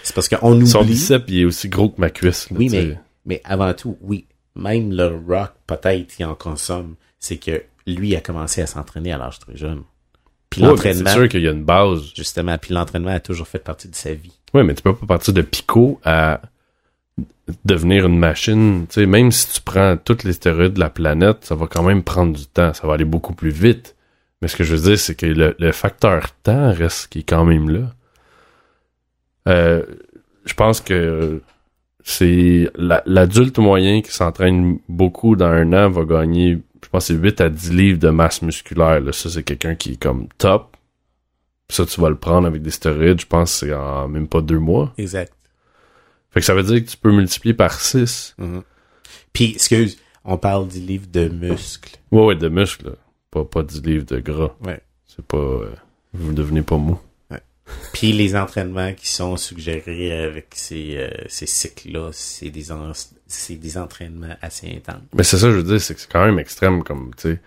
[0.04, 0.68] C'est parce qu'on oublie.
[0.68, 3.00] Son bicep, il est aussi gros que ma cuisse, là, Oui, mais, sais.
[3.26, 6.96] mais avant tout, oui, même le rock, peut-être, il en consomme.
[7.20, 9.84] C'est que lui a commencé à s'entraîner à l'âge très jeune.
[10.50, 12.02] Puis Ouais, l'entraînement, c'est sûr qu'il y a une base.
[12.16, 14.38] justement, puis l'entraînement a toujours fait partie de sa vie.
[14.54, 16.42] Ouais, mais tu peux pas partir de picot à
[17.66, 18.86] devenir une machine.
[18.88, 21.84] Tu sais, même si tu prends toutes les stéroïdes de la planète, ça va quand
[21.84, 22.74] même prendre du temps.
[22.74, 23.96] Ça va aller beaucoup plus vite.
[24.42, 27.46] Mais ce que je veux dire, c'est que le, facteur temps reste qui est quand
[27.46, 27.94] même là.
[29.48, 29.84] Euh,
[30.46, 31.42] je pense que
[32.04, 37.14] c'est la- l'adulte moyen qui s'entraîne beaucoup dans un an va gagner, je pense, c'est
[37.14, 39.00] 8 à 10 livres de masse musculaire.
[39.00, 39.12] Là.
[39.14, 40.76] Ça, c'est quelqu'un qui est comme top.
[41.70, 44.60] Ça, tu vas le prendre avec des stéroïdes, je pense, c'est en même pas deux
[44.60, 44.94] mois.
[44.98, 45.34] Exact.
[46.34, 48.36] Fait que ça veut dire que tu peux multiplier par 6.
[49.34, 51.98] Puis, excuse, on parle du livre de muscles.
[52.12, 52.96] Ouais, ouais, de muscles.
[53.32, 54.56] Pas, pas 10 livres de gras.
[54.66, 54.82] Ouais.
[55.08, 55.38] C'est pas...
[55.38, 55.72] euh,
[56.14, 57.00] vous ne devenez pas mou.
[57.94, 62.92] Puis les entraînements qui sont suggérés avec ces, euh, ces cycles-là, c'est des, en-
[63.26, 65.02] c'est des entraînements assez intenses.
[65.16, 67.40] Mais c'est ça, je veux dire, c'est que c'est quand même extrême, comme, tu sais.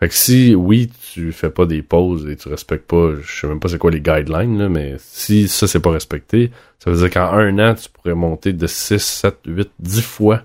[0.00, 3.46] Fait que si, oui, tu fais pas des pauses et tu respectes pas, je sais
[3.46, 6.96] même pas c'est quoi les guidelines, là, mais si ça, c'est pas respecté, ça veut
[6.96, 10.42] dire qu'en un an, tu pourrais monter de 6, 7, 8, 10 fois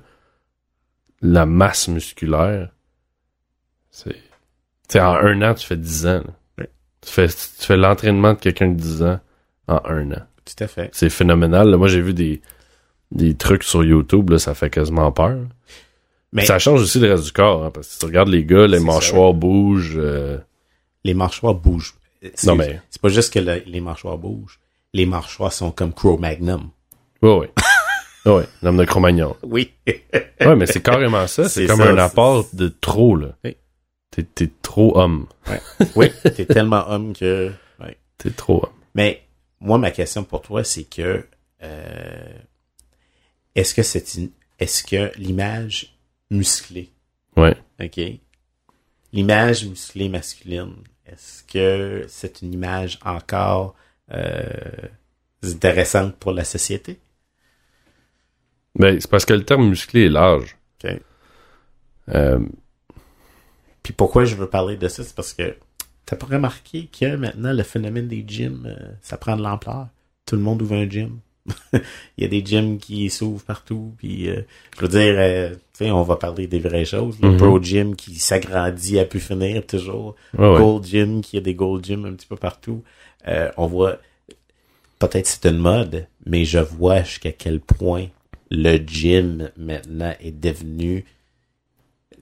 [1.21, 2.69] la masse musculaire.
[3.91, 4.17] C'est...
[4.89, 6.23] Tu en un an, tu fais 10 ans.
[6.57, 6.69] Ouais.
[7.01, 9.19] Tu fais, tu fais l'entraînement de quelqu'un de 10 ans
[9.67, 10.21] en un an.
[10.43, 10.89] Tout à fait.
[10.91, 11.69] C'est phénoménal.
[11.69, 11.77] là.
[11.77, 12.41] Moi, j'ai vu des,
[13.11, 15.37] des trucs sur YouTube, là, ça fait quasiment peur.
[16.35, 18.67] Mais Ça change aussi le reste du corps, hein, parce que tu regardes les gars,
[18.67, 19.93] les mâchoires bougent.
[19.97, 20.37] euh,
[21.03, 21.95] les mâchoires bougent.
[22.43, 24.59] Non, mais- C'est pas juste que le- les mâchoires bougent.
[24.93, 26.69] Les mâchoires sont comme Cro-Magnum.
[27.21, 27.51] Ouais, ouais.
[28.25, 29.35] Ouais, ouais, l'homme de Cro-Magnon.
[29.43, 29.71] Oui.
[29.87, 31.47] Ouais, mais c'est carrément ça.
[31.47, 33.29] C'est comme ça, un apport de trop, là.
[33.43, 33.55] Oui.
[34.11, 35.27] T'es, trop homme.
[35.95, 37.51] oui, t'es tellement homme que...
[37.79, 37.97] ouais.
[38.17, 38.73] T'es trop homme.
[38.95, 39.21] Mais
[39.59, 41.25] moi, ma question pour toi, c'est que
[41.63, 42.33] euh,
[43.55, 44.29] est-ce que c'est une
[44.59, 45.94] est-ce que l'image
[46.31, 46.91] musclée,
[47.37, 47.55] Ouais.
[47.81, 47.99] ok,
[49.13, 50.73] l'image musclée masculine,
[51.05, 53.75] est-ce que c'est une image encore
[54.11, 54.43] euh,
[55.43, 56.99] intéressante pour la société?
[58.75, 60.57] Ben, c'est parce que le terme musclé est large.
[60.83, 60.91] Ok.
[62.09, 62.39] Euh,
[63.83, 65.55] Puis pourquoi je veux parler de ça, c'est parce que
[66.05, 69.87] t'as pas remarqué que maintenant le phénomène des gyms, euh, ça prend de l'ampleur.
[70.25, 71.19] Tout le monde ouvre un gym.
[71.73, 73.93] Il y a des gyms qui s'ouvrent partout.
[73.97, 74.41] Puis euh,
[74.77, 77.17] je veux dire, euh, tu sais, on va parler des vraies choses.
[77.21, 77.37] Le Mhm.
[77.37, 80.15] Pro Gym qui s'agrandit à pu finir toujours.
[80.37, 80.57] ouais.
[80.57, 82.83] Gold Gym qui a des Gold Gym un petit peu partout.
[83.27, 83.97] Euh, on voit,
[84.99, 88.07] peut-être c'est une mode, mais je vois jusqu'à quel point
[88.51, 91.05] le gym maintenant est devenu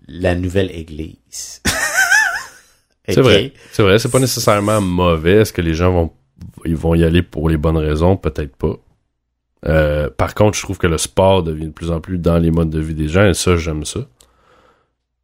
[0.08, 1.62] la nouvelle église.
[3.08, 3.52] C'est vrai.
[3.74, 5.42] C'est vrai, c'est pas nécessairement mauvais.
[5.42, 6.12] Est-ce que les gens vont,
[6.64, 8.16] ils vont y aller pour les bonnes raisons?
[8.16, 8.78] Peut-être pas.
[9.66, 12.52] Euh, par contre, je trouve que le sport devient de plus en plus dans les
[12.52, 14.02] modes de vie des gens, et ça, j'aime ça.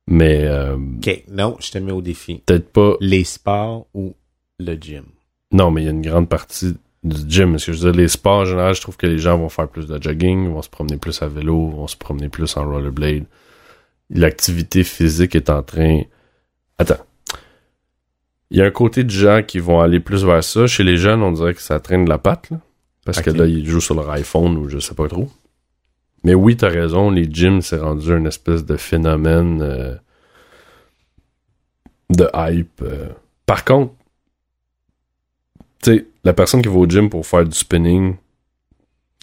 [0.07, 2.41] Mais euh, Ok, non, je te mets au défi.
[2.45, 2.93] peut-être pas.
[2.99, 4.15] Les sports ou
[4.59, 5.03] le gym?
[5.51, 7.57] Non, mais il y a une grande partie du gym.
[7.59, 9.49] Ce que je veux dire, les sports en général, je trouve que les gens vont
[9.49, 12.65] faire plus de jogging, vont se promener plus à vélo, vont se promener plus en
[12.65, 13.25] rollerblade.
[14.09, 16.01] L'activité physique est en train.
[16.77, 17.03] Attends.
[18.51, 20.65] Il y a un côté de gens qui vont aller plus vers ça.
[20.65, 22.57] Chez les jeunes, on dirait que ça traîne de la patte, là.
[23.14, 25.30] Parce que là, ils jouent sur leur iPhone ou je sais pas trop.
[26.24, 29.95] Mais oui, t'as raison, les gyms, c'est rendu une espèce de phénomène euh,
[32.10, 32.82] de hype.
[32.82, 33.10] euh.
[33.45, 33.93] Par contre,
[35.82, 38.16] tu sais, la personne qui va au gym pour faire du spinning,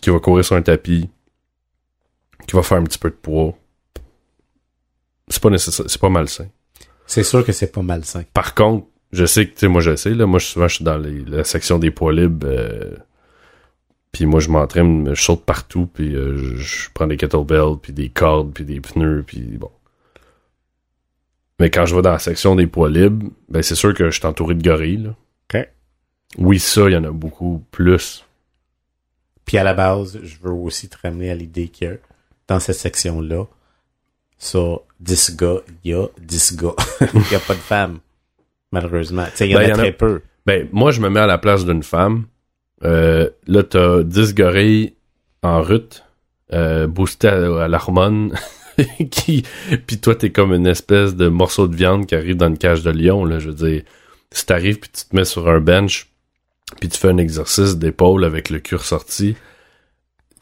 [0.00, 1.08] qui va courir sur un tapis,
[2.46, 3.54] qui va faire un petit peu de poids,
[5.28, 6.46] c'est pas nécessaire, c'est pas malsain.
[7.06, 8.24] C'est sûr que c'est pas malsain.
[8.32, 10.76] Par contre, je sais que, tu sais, moi, je sais, là, moi, je- souvent, je
[10.76, 12.96] suis dans les- la section des poids libres, euh,
[14.16, 18.08] puis moi, je m'entraîne, je saute partout, puis euh, je, prends des kettlebells, puis des
[18.08, 19.70] cordes, puis des pneus, puis bon.
[21.60, 24.18] Mais quand je vais dans la section des poids libres, ben, c'est sûr que je
[24.18, 25.14] suis entouré de gorilles, là.
[25.54, 25.68] Ok.
[26.38, 28.24] Oui, ça, il y en a beaucoup plus.
[29.44, 31.98] Puis à la base, je veux aussi te ramener à l'idée que
[32.48, 33.44] dans cette section-là,
[34.38, 36.74] sur 10 gars, il y a 10 gars.
[37.12, 37.98] il n'y a pas de femmes,
[38.72, 39.26] malheureusement.
[39.26, 40.22] Tu sais, il y en Ben, a il y en a- très peu.
[40.46, 42.24] Ben, moi, je me mets à la place d'une femme.
[42.84, 44.94] Euh, là, t'as 10 gorilles
[45.42, 46.04] en route,
[46.52, 48.34] euh, boostés à, à l'hormone,
[49.10, 49.44] qui,
[49.86, 52.82] puis toi, t'es comme une espèce de morceau de viande qui arrive dans une cage
[52.82, 53.82] de lion, là, je veux dire.
[54.32, 56.08] Si t'arrives puis tu te mets sur un bench,
[56.80, 59.36] puis tu fais un exercice d'épaule avec le cul ressorti,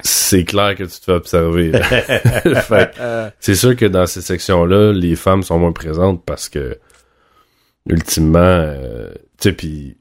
[0.00, 1.72] c'est clair que tu te fais observer.
[3.40, 6.78] c'est sûr que dans ces sections-là, les femmes sont moins présentes parce que
[7.88, 9.96] ultimement, euh, tu sais, puis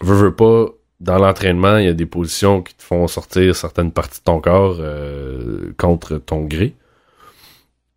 [0.00, 0.66] veux, veux pas,
[1.00, 4.40] dans l'entraînement, il y a des positions qui te font sortir certaines parties de ton
[4.40, 6.74] corps euh, contre ton gré.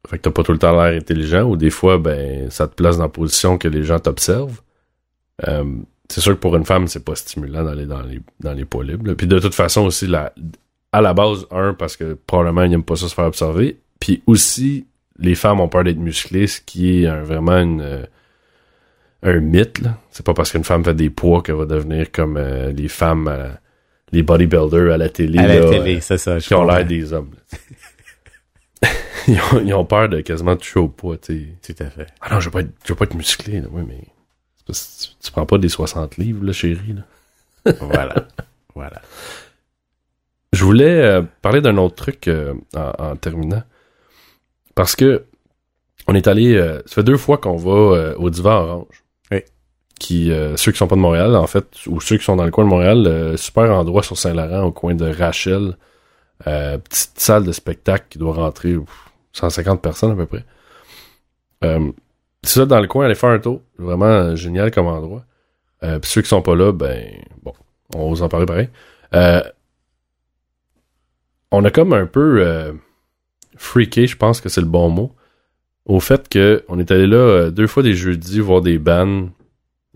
[0.07, 2.75] Fait que t'as pas tout le temps l'air intelligent, ou des fois, ben, ça te
[2.75, 4.61] place dans la position que les gens t'observent.
[5.47, 5.63] Euh,
[6.09, 8.83] c'est sûr que pour une femme, c'est pas stimulant d'aller dans les, dans les poids
[8.83, 9.13] libres.
[9.13, 10.33] Puis de toute façon aussi, la,
[10.91, 13.79] à la base, un, parce que probablement ils n'aiment pas ça se faire observer.
[13.99, 14.85] Puis aussi,
[15.17, 18.05] les femmes ont peur d'être musclées, ce qui est vraiment une, euh,
[19.23, 19.79] un mythe.
[19.79, 19.97] là.
[20.11, 23.27] C'est pas parce qu'une femme fait des poids qu'elle va devenir comme euh, les femmes,
[23.27, 23.49] euh,
[24.11, 26.39] les bodybuilders à la télé, À la là, télé, euh, c'est ça.
[26.39, 27.31] je qui ont l'air des hommes.
[29.27, 31.17] ils, ont, ils ont peur de quasiment toucher au poids.
[31.17, 31.73] tu sais.
[31.73, 32.07] Tout à fait.
[32.21, 33.61] Ah non, je veux pas être, je veux pas être musclé.
[33.61, 33.67] Là.
[33.71, 33.99] Oui, mais
[34.57, 36.93] c'est parce que tu, tu prends pas des 60 livres, là, chérie.
[36.93, 37.03] Là.
[37.79, 38.27] Voilà.
[38.75, 39.01] voilà.
[40.51, 43.63] Je voulais euh, parler d'un autre truc euh, en, en terminant.
[44.75, 45.23] Parce que
[46.07, 46.55] on est allé.
[46.55, 49.02] euh, ça fait deux fois qu'on va euh, au Divan Orange.
[50.11, 52.51] Euh, ceux qui sont pas de Montréal, en fait, ou ceux qui sont dans le
[52.51, 55.77] coin de Montréal, euh, super endroit sur Saint-Laurent, au coin de Rachel.
[56.47, 60.45] Euh, petite salle de spectacle qui doit rentrer ouf, 150 personnes à peu près.
[62.43, 63.61] Ça, dans le coin, allez faire un tour.
[63.77, 65.23] Vraiment génial comme endroit.
[65.79, 67.05] Puis ceux qui sont pas là, ben,
[67.41, 67.53] bon,
[67.95, 68.69] on va vous en parler pareil.
[71.51, 72.73] On a comme un peu
[73.55, 75.15] freaké, je pense que c'est le bon mot,
[75.85, 79.29] au fait que on est allé là deux fois des jeudis voir des bands.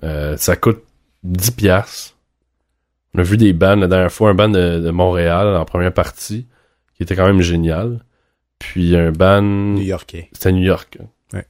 [0.04, 0.84] Euh, ça coûte
[1.24, 2.16] 10 piastres.
[3.14, 5.94] On a vu des bands la dernière fois, un band de, de Montréal en première
[5.94, 6.48] partie,
[6.96, 8.04] qui était quand même génial.
[8.60, 9.42] Puis un band...
[9.42, 10.30] New-Yorkais.
[10.34, 10.98] C'était New York.
[11.34, 11.46] Ouais.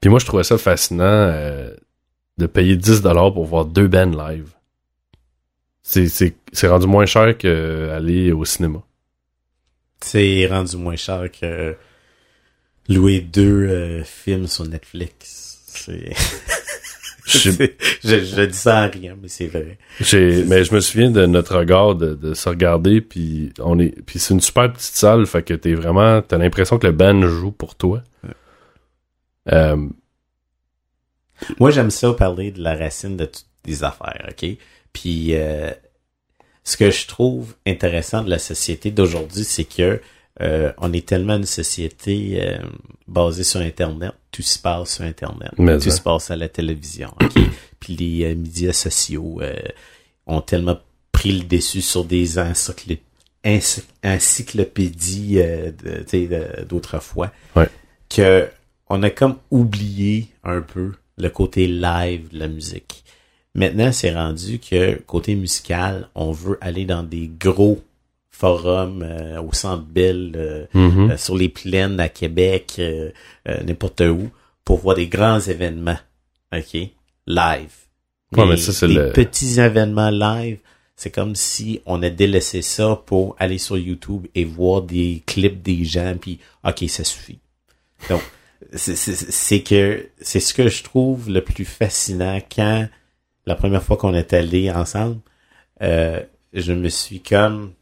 [0.00, 1.74] Puis moi, je trouvais ça fascinant euh,
[2.38, 4.50] de payer 10$ pour voir deux bands live.
[5.82, 8.82] C'est, c'est, c'est rendu moins cher qu'aller au cinéma.
[10.00, 11.76] C'est rendu moins cher que
[12.88, 15.62] louer deux euh, films sur Netflix.
[15.66, 16.14] C'est...
[17.26, 19.78] Je- dis ça en rien, mais c'est vrai.
[20.46, 24.18] Mais je me souviens de notre regard de, de se regarder puis on est, puis
[24.18, 27.50] c'est une super petite salle, fait que t'es vraiment, t'as l'impression que le band joue
[27.52, 28.02] pour toi.
[29.52, 29.88] Euh,
[31.58, 34.46] Moi, j'aime ça parler de la racine de toutes les affaires, OK?
[34.92, 35.70] Puis, euh,
[36.62, 40.00] ce que je trouve intéressant de la société d'aujourd'hui, c'est que
[40.40, 42.58] euh, on est tellement une société euh,
[43.06, 45.96] basée sur Internet, tout se passe sur Internet, Mais tout ça.
[45.96, 47.14] se passe à la télévision?
[47.80, 49.40] Puis les euh, médias sociaux
[50.26, 50.78] ont tellement
[51.12, 53.00] pris le dessus sur des encyclé-
[54.04, 55.38] encyclopédies
[56.68, 57.68] d'autrefois Ouais.
[58.08, 58.48] que
[58.88, 63.04] on a comme oublié un peu le côté live de la musique.
[63.54, 67.80] Maintenant, c'est rendu que côté musical, on veut aller dans des gros
[68.34, 71.12] forums euh, au Centre Bell, euh, mhm.
[71.12, 73.10] euh, sur les plaines à Québec, euh,
[73.48, 74.28] euh, n'importe où,
[74.64, 75.98] pour voir des grands événements,
[76.52, 76.74] ok,
[77.28, 77.70] live.
[78.36, 80.58] Ouais, mais ça, c'est des le- petits événements live,
[80.96, 85.62] c'est comme si on a délaissé ça pour aller sur YouTube et voir des clips
[85.62, 87.38] des gens, puis ok, ça suffit.
[88.10, 88.20] Donc,
[88.74, 92.88] c'est- que c'est ce que je trouve le plus fascinant quand
[93.46, 95.20] la première fois qu'on est allé ensemble,
[95.82, 96.20] euh,
[96.52, 97.72] je me suis comme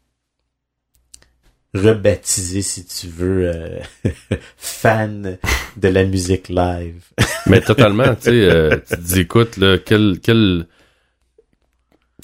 [1.73, 3.79] rebaptisé, si tu veux, euh,
[4.57, 5.37] fan
[5.77, 7.03] de la musique live.
[7.47, 10.67] Mais totalement, tu sais, euh, tu te dis, écoute, là, quelle, quelle,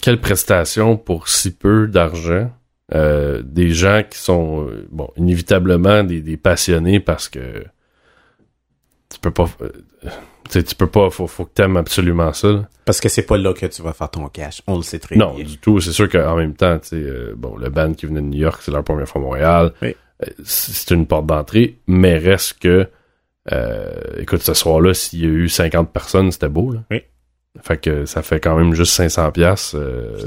[0.01, 2.51] quelle prestation pour si peu d'argent.
[2.95, 7.63] Euh, des gens qui sont, euh, bon, inévitablement des, des passionnés parce que
[9.11, 9.47] tu peux pas,
[10.53, 12.47] sais, tu peux pas, faut, faut que t'aimes absolument ça.
[12.51, 12.67] là.
[12.85, 14.61] Parce que c'est pas là que tu vas faire ton cash.
[14.67, 15.43] On le sait très Non, bien.
[15.45, 15.79] du tout.
[15.79, 18.39] C'est sûr qu'en même temps, tu sais, euh, bon, le band qui venait de New
[18.39, 19.73] York, c'est leur première fois à Montréal.
[19.81, 19.95] Oui.
[20.23, 22.87] Euh, c'est une porte d'entrée, mais reste que,
[23.51, 26.83] euh, écoute, ce soir-là, s'il y a eu 50 personnes, c'était beau, là.
[26.91, 27.01] Oui.
[27.61, 29.75] Fait que ça fait quand même juste 500 pièces.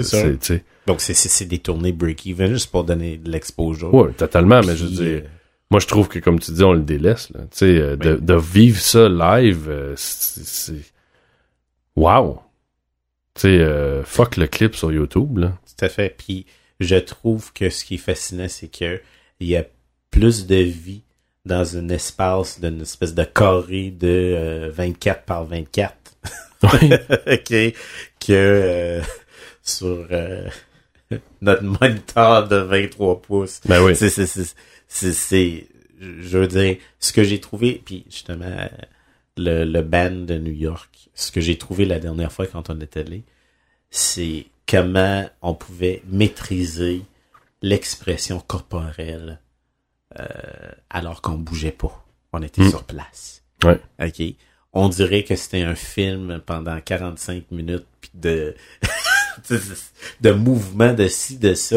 [0.01, 0.65] C'est.
[0.87, 3.95] Donc, c'est- des tournées break-even juste pour donner de l'exposure.
[3.95, 5.23] Ouais, totalement, mais je veux dire,
[5.73, 7.41] moi je trouve que comme tu dis, on le délaisse, là.
[7.51, 10.93] Tu sais, euh, de, vivre ça live, euh, c'est,
[11.97, 12.41] wow.
[13.35, 15.59] Tu sais, euh, fuck le clip sur YouTube, là.
[15.67, 16.15] Tout à fait.
[16.17, 16.45] Puis
[16.79, 19.01] je trouve que ce qui est fascinant, c'est que
[19.41, 19.65] il y a
[20.11, 21.05] plus de vie
[21.47, 25.95] dans un espace d'une espèce de carré de euh, 24 par 24
[26.65, 26.93] Oui.
[27.27, 27.75] ok,
[28.21, 29.01] que euh,
[29.63, 30.49] sur euh,
[31.41, 33.61] notre moniteur de 23 pouces.
[33.65, 33.97] ben oui.
[33.97, 34.11] C'est,
[35.13, 35.67] c'est,
[36.01, 38.69] je veux dire, ce que j'ai trouvé, puis justement,
[39.37, 42.81] le, le band de New York, ce que j'ai trouvé la dernière fois quand on
[42.81, 43.23] est allé,
[43.91, 47.03] c'est comment on pouvait maîtriser
[47.63, 49.41] l'expression corporelle
[50.19, 50.27] euh,
[50.91, 52.05] alors qu'on bougeait pas.
[52.33, 52.71] On était Mm.
[52.71, 53.43] sur place.
[53.65, 53.81] Ouais.
[54.03, 54.23] OK?
[54.75, 58.55] On dirait que c'était un film pendant 45 minutes puis de
[60.21, 61.77] de mouvements de ci, de ça,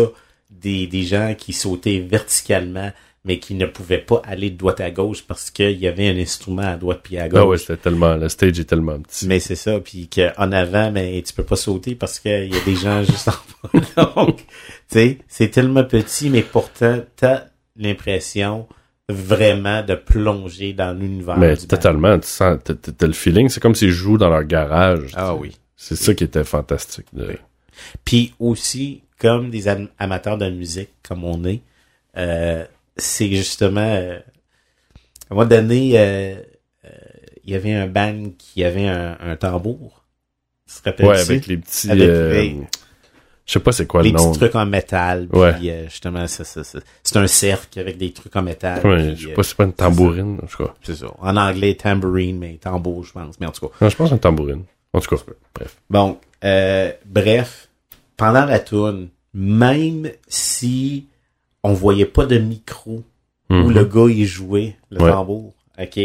[0.49, 2.91] des, des gens qui sautaient verticalement,
[3.25, 6.17] mais qui ne pouvaient pas aller de droite à gauche parce qu'il y avait un
[6.17, 7.39] instrument à droite puis à gauche.
[7.41, 9.27] Ah ouais, c'était tellement, le stage est tellement petit.
[9.27, 12.63] Mais c'est ça, puis qu'en avant, mais tu peux pas sauter parce qu'il y a
[12.63, 14.13] des gens juste en bas.
[14.15, 14.43] Donc, tu
[14.89, 17.45] sais, c'est tellement petit, mais pourtant, t'as
[17.75, 18.67] l'impression
[19.09, 23.91] vraiment de plonger dans l'univers Mais totalement, tu sens, t'as, le feeling, c'est comme s'ils
[23.91, 25.11] jouent dans leur garage.
[25.15, 25.55] Ah oui.
[25.75, 27.05] C'est ça qui était fantastique.
[27.13, 27.35] de- Oui.
[28.03, 31.61] Puis aussi, comme des am- amateurs de musique, comme on est,
[32.17, 32.63] euh,
[32.97, 33.81] c'est justement...
[33.81, 34.17] euh,
[35.29, 36.35] à un moment donné, euh,
[36.85, 36.89] euh,
[37.43, 40.03] il y avait un band qui avait un, un tambour.
[40.67, 42.61] Tu te rappelles Ouais, avec les petits, Avec euh,
[43.45, 44.29] je sais pas c'est quoi les le nom.
[44.29, 45.27] petits trucs en métal.
[45.31, 45.53] Puis Ouais.
[45.69, 48.85] euh, justement, c'est un cercle avec des trucs en métal.
[48.85, 50.73] Ouais, puis, je sais euh, pas, c'est pas une tambourine, en tout cas.
[50.83, 51.07] c'est ça.
[51.19, 53.39] En anglais, tambourine, mais tambour, je pense.
[53.39, 53.75] Mais en tout cas.
[53.81, 54.63] Non, je pense une tambourine.
[54.93, 55.21] En tout cas,
[55.53, 55.75] bref.
[55.89, 57.67] Bon, euh, bref,
[58.17, 61.07] pendant la tourne, même si
[61.65, 63.03] on voyait pas de micro
[63.49, 63.71] où Mhm.
[63.73, 65.11] le gars il jouait le Ouais.
[65.11, 65.99] tambour, ok,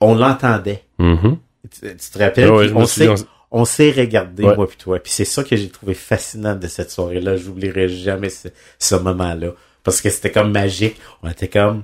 [0.00, 0.84] on l'entendait.
[0.98, 1.38] Mhm.
[1.70, 2.50] Tu, tu te rappelles?
[2.50, 3.08] Ouais, on s'est
[3.52, 4.54] on s'est regardé Ouais.
[4.56, 4.98] moi puis toi.
[5.00, 7.36] Puis c'est ça que j'ai trouvé fascinant de cette soirée-là.
[7.36, 8.48] J'oublierai jamais ce,
[8.78, 9.50] ce moment-là
[9.82, 10.96] parce que c'était comme magique.
[11.22, 11.82] On était comme,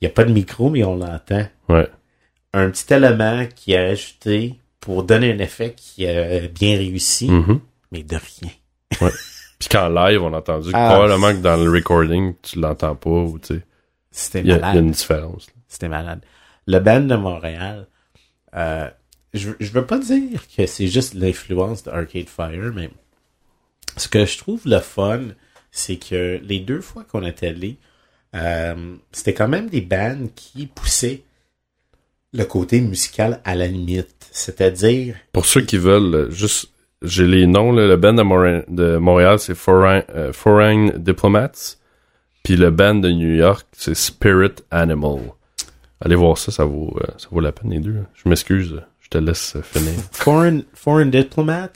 [0.00, 1.46] il y a pas de micro mais on l'entend.
[1.68, 1.88] Ouais.
[2.52, 7.60] Un petit élément qui a ajouté pour donner un effet qui a bien réussi, Mhm.
[7.92, 8.50] mais de rien.
[9.58, 13.10] Puis qu'en live, on a entendu Ah, probablement que dans le recording, tu l'entends pas
[13.10, 13.62] ou tu sais.
[14.10, 14.84] C'était Il y, a- il y a malade.
[14.84, 15.46] une différence.
[15.68, 16.20] C'était malade.
[16.66, 17.86] Le band de Montréal,
[18.54, 18.88] euh,
[19.32, 22.90] je, je veux pas dire que c'est juste l'influence de Arcade Fire, mais
[23.96, 25.20] ce que je trouve le fun,
[25.70, 27.76] c'est que les deux fois qu'on est allé,
[28.34, 31.22] euh, c'était quand même des bands qui poussaient
[32.32, 34.28] le côté musical à la limite.
[34.32, 36.70] C'est-à-dire, Pour ceux qui veulent, euh, juste,
[37.04, 41.76] j'ai les noms, là, le band de, Mora- de Montréal, c'est Foreign, euh, Foreign Diplomats.
[42.42, 45.18] Puis le band de New York, c'est Spirit Animal.
[46.00, 47.92] Allez voir ça, ça vaut, euh, ça vaut la peine les deux.
[47.92, 48.00] là.
[48.14, 49.92] Je m'excuse, je te laisse finir.
[50.12, 51.70] Foreign, Foreign Diplomats,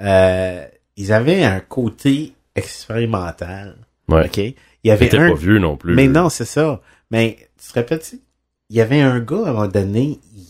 [0.00, 0.64] euh,
[0.96, 3.76] ils avaient un côté expérimental.
[4.08, 4.24] Ouais.
[4.26, 4.38] OK?
[4.38, 4.54] Il
[4.84, 5.30] y avait un...
[5.30, 5.94] pas vieux non plus.
[5.94, 6.80] Mais non, c'est ça.
[7.10, 8.00] Mais tu te rappelles,
[8.70, 10.46] il y avait un gars, à un moment donné, il,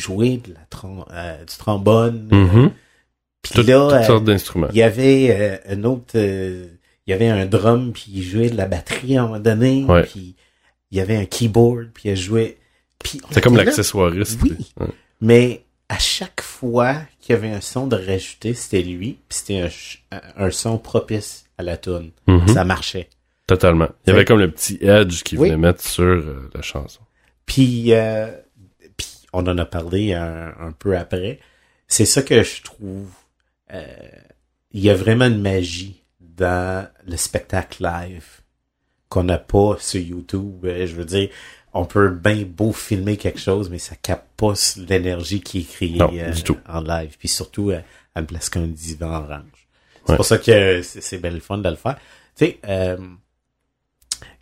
[0.00, 2.28] jouait de la trom- euh, du trombone.
[2.30, 2.70] Mhm.
[3.50, 4.68] Puis là, toutes euh, sortes d'instruments.
[4.72, 5.28] il y avait
[5.68, 6.12] euh, un autre...
[6.16, 6.66] euh,
[7.06, 9.84] il y avait un drum, puis il jouait de la batterie à un moment donné.
[9.84, 10.02] Ouais.
[10.04, 10.34] Puis
[10.90, 12.56] il y avait un keyboard, puis il jouait...
[12.98, 14.40] Puis C'est comme l'accessoiriste.
[14.42, 14.56] Oui.
[14.80, 14.86] Ouais.
[15.20, 19.68] Mais à chaque fois qu'il y avait un son de rajouter, c'était lui, puis c'était
[20.12, 22.10] un, un son propice à la tune.
[22.26, 22.48] Mhm.
[22.48, 23.08] Ça marchait.
[23.46, 23.88] Totalement.
[24.06, 25.48] Il y avait comme le petit edge qu'il Oui.
[25.48, 27.00] voulait mettre sur euh, la chanson.
[27.44, 28.28] Puis, euh,
[28.96, 31.38] puis on en a parlé un, un peu après.
[31.86, 33.08] C'est ça que je trouve.
[33.72, 33.96] Euh,
[34.72, 38.24] Il y a vraiment une magie dans le spectacle live
[39.08, 40.64] qu'on n'a pas sur YouTube.
[40.64, 41.28] Euh, je veux dire,
[41.72, 45.96] on peut bien beau filmer quelque chose, mais ça capte pas l'énergie qui est créée
[45.98, 46.32] Non, euh,
[46.68, 47.16] en live.
[47.18, 47.80] Puis surtout euh,
[48.14, 49.68] à une place qu'un divan orange.
[50.04, 50.16] C'est Ouais.
[50.16, 51.96] pour ça que c'est c'est bien le fun de le faire.
[52.36, 52.96] Tu sais, euh,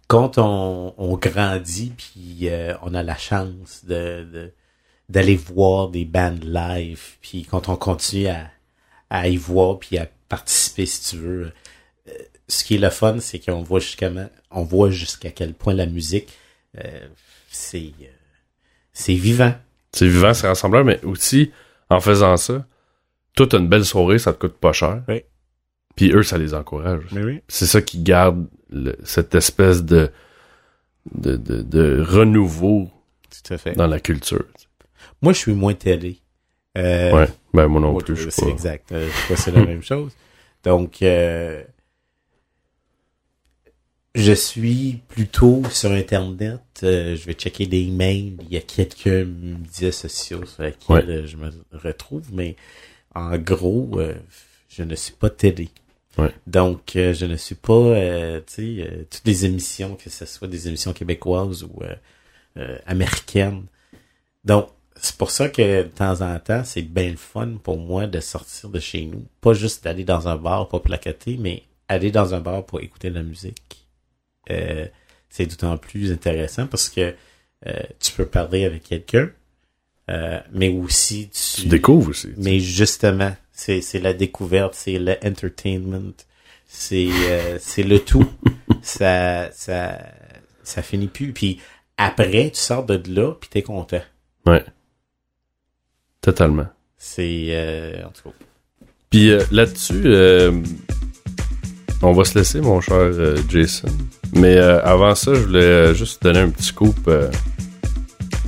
[0.08, 2.48] quand on, on grandit puis
[2.82, 4.52] on a la chance de de-
[5.08, 8.50] d'aller voir des bands live puis quand on continue à,
[9.14, 11.52] à y voir puis à participer si tu veux
[12.08, 12.12] euh,
[12.48, 14.10] ce qui est le fun c'est qu'on voit jusqu'à
[14.50, 16.30] on voit jusqu'à quel point la musique
[16.82, 17.06] euh,
[17.50, 18.06] c'est euh,
[18.94, 19.54] c'est vivant
[19.94, 21.50] C'est vivant, c'est rassembleur, mais aussi,
[21.90, 22.66] en faisant ça,
[23.34, 25.02] toi, t'as une belle soirée, ça te coûte pas cher.
[25.08, 25.22] Oui.
[25.96, 27.04] Puis eux, ça les encourage.
[27.12, 30.10] oui C'est ça qui garde le- cette espèce de,
[31.14, 32.90] de, de, de renouveau
[33.30, 34.44] tout à fait dans la culture.
[35.22, 36.20] moi je suis moins télé
[36.78, 37.28] euh, ouais.
[37.54, 38.48] Ben, moi non plus, je sais pas.
[38.50, 38.92] exact.
[38.92, 40.12] Euh, je crois que c'est la même chose.
[40.64, 41.62] Donc, euh,
[44.14, 46.60] je suis plutôt sur Internet.
[46.82, 48.36] Euh, je vais checker des emails.
[48.42, 51.04] Il y a quelques médias sociaux sur lesquels Ouais.
[51.08, 52.56] euh, je me retrouve, mais
[53.14, 54.14] en gros, euh,
[54.68, 55.68] je ne suis pas télé.
[56.18, 56.30] Ouais.
[56.46, 57.94] Donc, euh, je ne suis pas,
[58.46, 61.80] tu sais, toutes les émissions, que ce soit des émissions québécoises ou
[62.86, 63.64] américaines.
[64.44, 64.68] Donc,
[65.02, 68.20] c'est pour ça que de temps en temps, c'est bien le fun pour moi de
[68.20, 69.26] sortir de chez nous.
[69.40, 73.10] Pas juste d'aller dans un bar pour placoter, mais aller dans un bar pour écouter
[73.10, 73.88] de la musique.
[74.50, 74.86] Euh,
[75.28, 77.16] c'est d'autant plus intéressant parce que
[77.66, 79.30] euh, tu peux parler avec quelqu'un,
[80.08, 81.62] euh, mais aussi tu...
[81.62, 82.28] Tu découvres aussi.
[82.36, 86.12] Mais justement, c'est c'est la découverte, c'est le entertainment,
[86.68, 88.30] c'est euh, c'est le tout.
[88.82, 89.98] ça ça
[90.62, 91.32] ça finit plus.
[91.32, 91.60] Puis
[91.96, 94.02] après, tu sors de là, puis t'es content.
[94.46, 94.64] Ouais.
[96.22, 96.66] Totalement.
[96.96, 98.34] C'est euh, en tout cas.
[99.12, 100.52] Puis euh, là-dessus, euh,
[102.00, 103.10] on va se laisser, mon cher
[103.48, 103.88] Jason.
[104.32, 106.72] Mais avant ça, je voulais juste donner un petit
[107.08, 107.30] euh,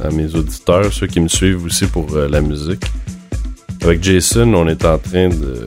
[0.03, 2.85] à mes auditeurs, ceux qui me suivent aussi pour la musique.
[3.83, 5.66] Avec Jason, on est en train de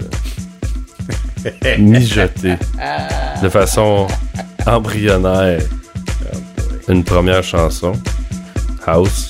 [1.78, 2.56] mijoter
[3.44, 4.08] de façon
[4.66, 5.62] embryonnaire
[6.88, 7.94] une première chanson,
[8.88, 9.30] House.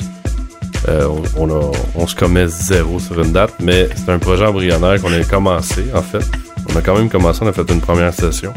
[0.89, 4.45] Euh, on, on, a- on se commet zéro sur une date, mais c'est un projet
[4.45, 6.25] embryonnaire qu'on a commencé, en fait.
[6.73, 8.53] On a quand même commencé, on a fait une première session.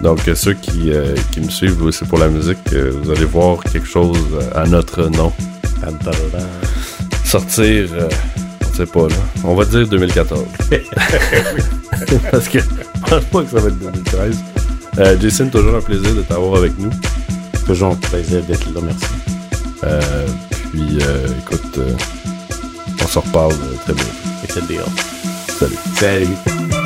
[0.00, 3.24] Donc, euh, ceux qui, euh, qui me suivent aussi pour la musique, euh, vous allez
[3.24, 4.18] voir quelque chose
[4.54, 5.32] à notre nom
[7.24, 7.88] sortir,
[8.70, 9.14] on sait pas, là.
[9.44, 10.44] On va dire 2014.
[12.30, 14.36] Parce que je pense pas que ça va être 2013.
[14.98, 16.90] Euh, Jason, toujours un plaisir de t'avoir avec nous.
[17.66, 20.47] Toujours un plaisir d'être là, merci.
[20.70, 21.96] Puis, euh, écoute, euh,
[23.02, 24.10] on se reparle euh, très bientôt.
[24.48, 24.80] C'est le deal.
[25.58, 25.76] Salut.
[25.94, 26.77] Salut.